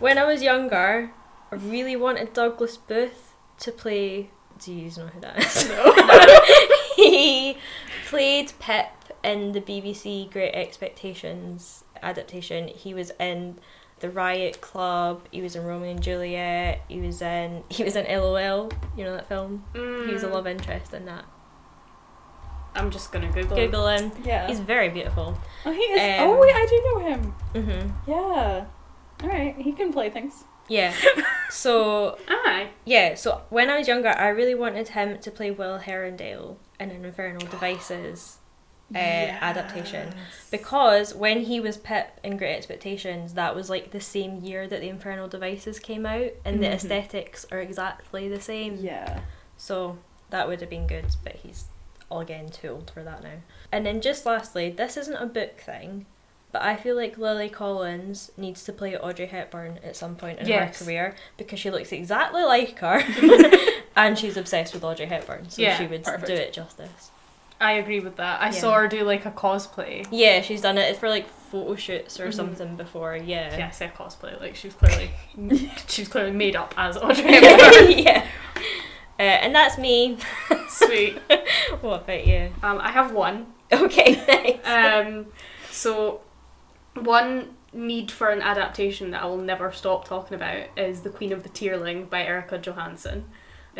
[0.00, 1.12] When I was younger,
[1.52, 4.30] I really wanted Douglas Booth to play.
[4.58, 5.68] Do you know who that is?
[5.68, 5.84] No.
[7.04, 7.56] He
[8.06, 8.86] played Pip
[9.22, 12.68] in the BBC Great Expectations adaptation.
[12.68, 13.58] He was in
[14.00, 15.26] The Riot Club.
[15.30, 16.82] He was in Romeo and Juliet.
[16.88, 18.70] He was in he was in LOL.
[18.96, 19.64] You know that film.
[19.74, 19.80] He
[20.12, 20.32] was a Mm.
[20.32, 21.24] love interest in that.
[22.74, 23.56] I'm just gonna Google.
[23.56, 24.12] Google him.
[24.24, 24.46] Yeah.
[24.46, 25.36] He's very beautiful.
[25.66, 26.20] oh, he is.
[26.20, 27.34] Um, oh, wait, I do know him.
[27.54, 27.92] Mhm.
[28.06, 28.64] Yeah.
[29.22, 30.44] Alright, he can play things.
[30.68, 30.94] Yeah.
[31.50, 32.68] So Aye.
[32.84, 36.90] Yeah, so when I was younger, I really wanted him to play Will Herondale an
[36.90, 38.38] Infernal Devices
[38.92, 40.12] uh, adaptation.
[40.50, 44.80] Because when he was Pip in Great Expectations, that was like the same year that
[44.80, 46.72] the Infernal Devices came out, and the Mhm.
[46.74, 48.78] aesthetics are exactly the same.
[48.80, 49.20] Yeah.
[49.56, 49.98] So
[50.30, 51.66] that would have been good, but he's
[52.10, 53.42] all again too old for that now.
[53.70, 56.06] And then just lastly, this isn't a book thing,
[56.50, 60.48] but I feel like Lily Collins needs to play Audrey Hepburn at some point in
[60.48, 60.80] Yes.
[60.80, 63.00] her career because she looks exactly like her.
[64.06, 66.26] and she's obsessed with Audrey Hepburn, so Yeah, she would perfect.
[66.26, 67.10] do it justice.
[67.60, 68.40] I agree with that.
[68.40, 68.50] I Yeah.
[68.52, 70.06] saw her do like a cosplay.
[70.10, 72.34] Yeah, she's done it for like photo shoots or Mhm.
[72.34, 73.56] something before, yeah.
[73.58, 74.40] Yeah, I say a cosplay.
[74.40, 75.10] Like she's clearly,
[75.88, 77.98] she's clearly made up as Audrey Hepburn.
[77.98, 78.26] yeah.
[79.18, 80.16] Uh, and that's me.
[80.70, 81.18] Sweet.
[81.82, 82.50] what about you?
[82.62, 83.48] Um, I have one.
[83.70, 84.14] Okay,
[84.64, 84.66] nice.
[85.06, 85.26] Um,
[85.70, 86.22] so
[86.94, 91.32] one need for an adaptation that I will never stop talking about is The Queen
[91.32, 93.24] of the Tearling by Erika Johansen.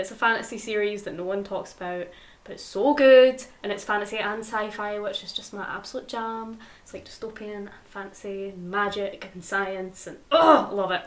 [0.01, 2.09] It's a fantasy series that no one talks about,
[2.45, 6.59] but it's so good, and it's fantasy and sci-fi, which is just my absolute jam.
[6.83, 11.03] It's like dystopian and fantasy and magic and science, and oh, I love it.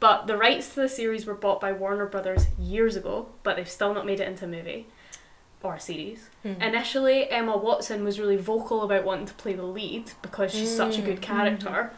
[0.00, 3.68] But the rights to the series were bought by Warner Brothers years ago, but they've
[3.68, 4.86] still not made it into a movie
[5.62, 6.28] or a series.
[6.42, 6.60] Hmm.
[6.60, 10.98] Initially, Emma Watson was really vocal about wanting to play the lead because she's such
[10.98, 11.04] a Mm.
[11.04, 11.92] good character.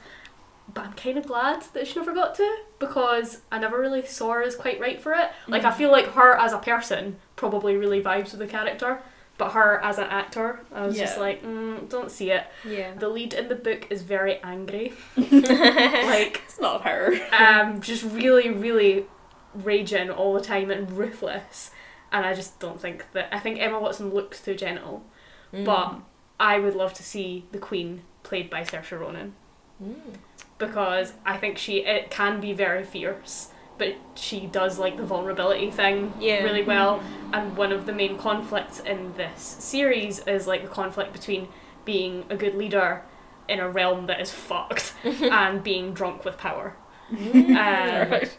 [0.73, 4.33] But I'm kind of glad that she never got to because I never really saw
[4.33, 5.31] her as quite right for it.
[5.47, 5.75] Like, I Mm.
[5.77, 9.01] feel like her as a person probably really vibes with the character,
[9.37, 12.45] but her as an actor, I was just like, mm, don't see it.
[12.65, 12.95] yeah.
[12.95, 14.95] The lead in the book is very angry.
[15.17, 17.15] like, It's not her.
[17.37, 19.07] um, just really, really
[19.55, 21.71] raging all the time and ruthless.
[22.11, 23.29] And I just don't think that.
[23.35, 25.05] I think Emma Watson looks too gentle,
[25.53, 25.65] Mm.
[25.65, 25.97] but
[26.41, 29.35] I would love to see the Queen played by Saoirse Ronan
[29.83, 30.15] Mm.
[30.59, 35.71] because I think she it can be very fierce, but she does like the vulnerability
[35.71, 36.43] thing Yeah.
[36.45, 37.03] really well.
[37.33, 41.49] And one of the main conflicts in this series is like the conflict between
[41.85, 43.03] being a good leader
[43.49, 46.77] in a realm that is fucked and being drunk with power.
[47.11, 48.39] Um, Right.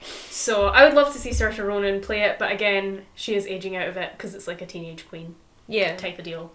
[0.00, 3.76] so I would love to see Saoirse Ronan play it, but again, she is aging
[3.76, 5.36] out of it because it's like a teenage queen
[5.68, 5.96] Yeah.
[5.96, 6.52] type of deal.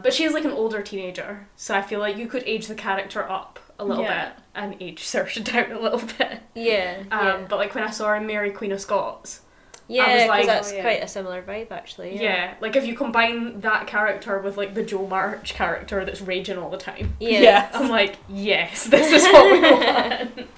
[0.00, 2.74] But she is like an older teenager, so I feel like you could age the
[2.74, 4.30] character up a little Yeah.
[4.30, 6.40] bit and age Saoirse down a little bit.
[6.54, 6.98] Yeah.
[7.10, 7.46] Um, yeah.
[7.48, 9.40] But like when I saw her in Mary Queen of Scots,
[9.88, 10.82] Yeah, I was 'cause like- that's Oh, yeah.
[10.82, 12.14] quite a similar vibe actually.
[12.16, 12.22] yeah.
[12.22, 12.54] Yeah.
[12.60, 16.70] like if you combine that character with like the Jo March character that's raging all
[16.70, 17.40] the time, Yeah.
[17.40, 17.70] Yeah.
[17.74, 20.48] I'm like, yes, this is what we want.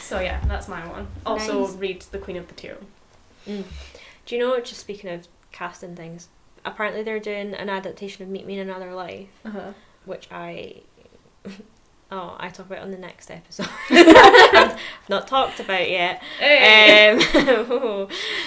[0.00, 1.06] so yeah, that's my one.
[1.26, 1.74] Also Nice.
[1.76, 2.76] read The Queen of the Tear.
[3.46, 3.64] Mm.
[4.26, 6.28] Do you know, just speaking of casting things,
[6.68, 9.72] apparently they're doing an adaptation of Meet Me in Another Life, Uh-huh.
[10.04, 10.82] which I.
[12.10, 13.68] Oh, I talk about on the next episode.
[13.90, 16.22] I've not talked about yet.
[16.40, 17.18] Um,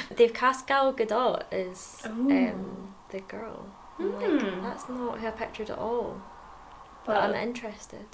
[0.15, 3.67] they've cast Gal Gadot as um, the girl.
[3.99, 4.63] Like, Hmm.
[4.63, 6.23] that's not who I pictured at all.
[7.05, 8.07] But But I'm interested.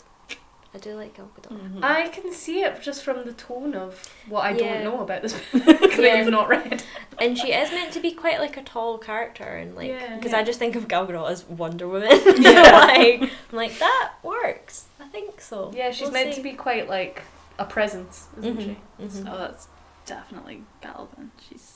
[0.78, 1.58] I do like Gal Gadot.
[1.60, 1.84] Mhm.
[1.84, 4.76] I can see it just from the tone of what I Yeah.
[4.76, 6.18] don't know about this book that Yeah.
[6.20, 6.84] you've not read.
[7.18, 10.38] And she is meant to be quite like a tall character, and like, because Yeah.
[10.38, 12.10] I just think of Gal Gadot as Wonder Woman.
[12.38, 12.62] Yeah.
[12.62, 14.86] like, I'm like that works.
[15.00, 15.72] I think so.
[15.76, 16.42] Yeah, she's We'll meant see.
[16.42, 17.24] to be quite like
[17.58, 18.62] a presence, isn't Mhm,
[19.00, 19.04] she?
[19.04, 19.34] mhm.
[19.34, 19.68] Oh, that's
[20.06, 21.32] definitely Galvin.
[21.50, 21.74] She's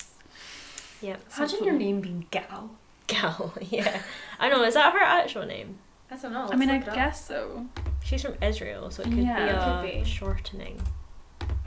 [1.01, 1.15] Yeah.
[1.37, 2.69] Imagine your name being Gal.
[3.07, 3.53] Gal.
[3.61, 4.03] Yeah.
[4.39, 4.63] I know.
[4.63, 5.79] Is that her actual name?
[6.11, 6.49] I don't know.
[6.51, 7.05] I mean, I let's look it up.
[7.07, 7.65] guess so.
[8.03, 10.09] She's from Israel, so it could Yeah, be a could be.
[10.09, 10.81] shortening.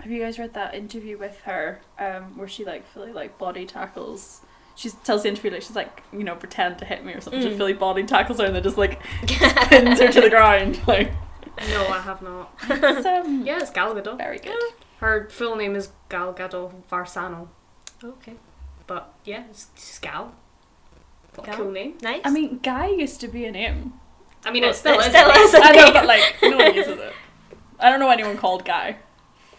[0.01, 3.65] Have you guys read that interview with her, um, where she like fully like body
[3.65, 4.43] tackles?
[4.77, 7.41] She tells the interviewer like she's like you know pretend to hit me or something.
[7.41, 7.57] She Mm.
[7.57, 10.79] fully body tackles her and then just like pins her to the ground.
[10.87, 11.13] Like
[11.71, 12.53] No, I have not.
[12.69, 14.19] it's, um, Yeah, it's Gal Gadot.
[14.19, 14.59] very good.
[14.99, 17.49] Her full name is Gal Gadot Varsano,
[18.03, 18.35] okay.
[18.87, 20.35] but yeah, it's, it's Gal.
[21.35, 21.57] What a Gal?
[21.61, 21.95] cool name.
[22.03, 22.23] Nice.
[22.25, 23.95] I mean, Guy used to be a name.
[24.47, 25.05] I mean, Well, it still it is.
[25.07, 25.37] still right?
[25.41, 25.55] is.
[25.55, 27.13] a I know, but like no one uses it.
[27.81, 28.97] I don't know anyone called Guy.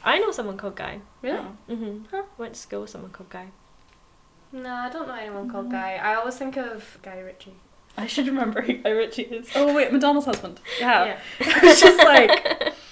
[0.04, 1.00] I know someone called Guy.
[1.22, 1.40] Really?
[1.40, 1.74] Oh.
[1.74, 2.16] Mm-hmm.
[2.38, 3.48] Went to school with someone called Guy.
[4.52, 5.96] No, I don't know anyone called Guy.
[6.02, 7.56] I always think of Guy Ritchie.
[7.98, 9.50] I should remember who Guy Ritchie is.
[9.56, 10.60] Oh wait, Madonna's husband.
[10.80, 11.06] Yeah.
[11.06, 11.20] Yeah.
[11.40, 12.74] it's just like.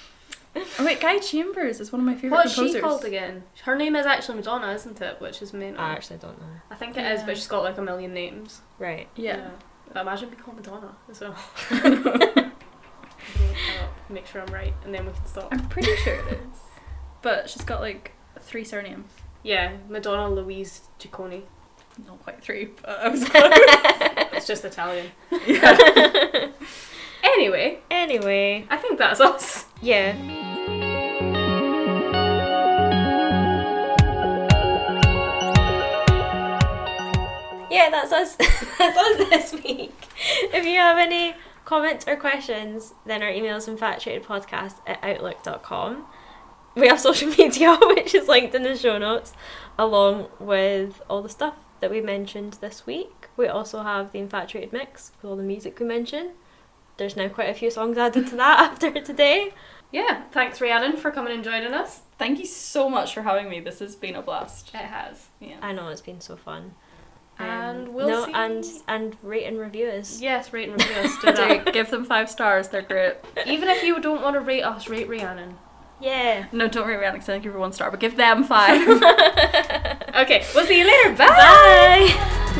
[0.77, 2.75] Oh wait, Guy Chambers is one of my favorite What's composers.
[2.75, 3.43] she called again?
[3.63, 5.19] Her name is actually Madonna, isn't it?
[5.19, 5.75] Which is main.
[5.77, 6.45] I actually don't know.
[6.69, 7.25] I think it is, Yeah.
[7.25, 8.61] but she's got like a million names.
[8.77, 9.07] Right.
[9.15, 9.49] Yeah.
[9.91, 11.35] But imagine being called Madonna as well.
[11.71, 15.49] I'm gonna look that up, Make sure I'm right, and then we can stop.
[15.51, 16.59] I'm pretty sure it is.
[17.21, 18.11] But she's got like
[18.41, 19.09] three surnames.
[19.43, 21.43] Yeah, Madonna Louise Ciccone.
[22.07, 23.51] Not quite three, but I was close.
[24.33, 25.11] It's just Italian.
[25.45, 26.49] yeah.
[27.23, 29.65] Anyway, Anyway, I think that's us.
[29.81, 30.13] yeah.
[37.73, 38.35] Yeah, that's us.
[38.77, 39.95] that's us this week.
[40.53, 41.33] If you have any
[41.65, 46.05] comments or questions, then our email is infatuatedpodcast at outlook.com.
[46.75, 49.33] We have social media, which is linked in the show notes,
[49.77, 53.27] along with all the stuff that we mentioned this week.
[53.37, 56.29] We also have the Infatuated Mix with all the music we mentioned.
[56.97, 59.53] There's now quite a few songs added to that after today.
[59.91, 62.01] Yeah, thanks Rhiannon for coming and joining us.
[62.19, 63.59] Thank you so much for having me.
[63.59, 64.69] This has been a blast.
[64.69, 65.29] It has.
[65.39, 65.57] Yeah.
[65.61, 66.75] I know it's been so fun.
[67.39, 70.21] Um, And we'll no, see- and and rate and review us.
[70.21, 71.17] Yes, rate and review us.
[71.21, 71.73] Do that.
[71.73, 72.69] Give them five stars.
[72.69, 73.15] They're great.
[73.47, 75.57] Even if you don't want to rate us, rate Rhiannon.
[75.99, 76.45] Yeah.
[76.51, 78.81] No, don't rate Rhiannon because I think give her one star, but give them five.
[80.13, 81.15] Okay, we'll see you later.
[81.17, 81.25] Bye.
[81.27, 82.59] Bye.